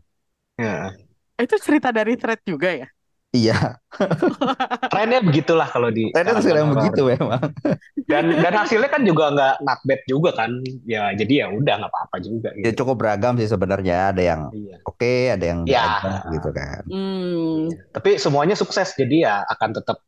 [0.56, 0.94] Ya.
[1.36, 2.88] itu cerita dari thread juga ya?
[3.28, 3.76] Iya,
[4.92, 6.72] Trennya begitulah kalau di yang horor.
[6.78, 7.42] begitu memang.
[8.10, 10.50] Dan dan hasilnya kan juga nggak not bad juga kan.
[10.86, 12.86] Ya jadi ya udah nggak apa-apa juga Ya gitu.
[12.86, 14.14] cukup beragam sih sebenarnya.
[14.14, 14.76] Ada yang Iya.
[14.84, 15.82] oke, ada yang Ya.
[15.84, 16.82] biasa gitu kan.
[16.86, 19.98] Hmm, Tapi semuanya sukses jadi ya akan tetap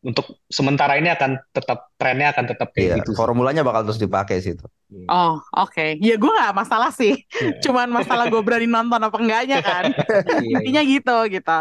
[0.00, 3.10] untuk sementara ini akan tetap trennya akan tetap kayak Iya, gitu.
[3.12, 3.18] sih.
[3.18, 4.64] formulanya bakal terus dipakai sih itu.
[5.10, 5.98] Oh oke.
[6.02, 7.62] Ya gue nggak masalah sih, Iya.
[7.64, 9.84] cuman masalah gue berani nonton apa enggaknya kan.
[10.44, 11.58] Iya, Intinya gitu gitu.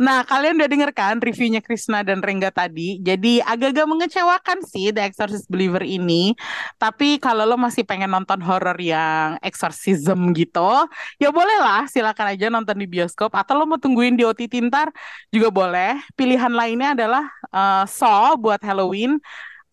[0.00, 2.98] Nah, kalian udah denger kan reviewnya Krisna dan Rengga tadi.
[3.02, 6.32] Jadi agak-agak mengecewakan sih The Exorcist Believer ini.
[6.80, 10.88] Tapi kalau lo masih pengen nonton horor yang exorcism gitu,
[11.20, 14.88] ya boleh lah silakan aja nonton di bioskop atau lo mau tungguin di OTT ntar
[15.32, 15.98] juga boleh.
[16.18, 19.18] Pilihan lainnya adalah eh, Saw buat Halloween.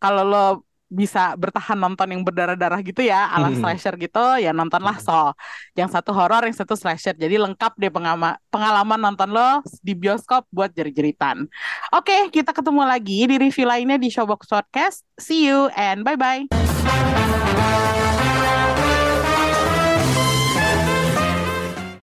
[0.01, 0.45] Kalau lo
[0.93, 3.57] bisa bertahan nonton yang berdarah-darah gitu ya, ala Hmm.
[3.57, 5.33] slasher gitu, ya nontonlah Saw.
[5.73, 7.17] Yang satu horor, yang satu slasher.
[7.17, 11.49] Jadi lengkap deh pengama- pengalaman nonton lo di bioskop buat jerit-jeritan.
[11.97, 15.01] Oke, kita ketemu lagi di review lainnya di Showbox Podcast.
[15.17, 18.02] See you and bye-bye.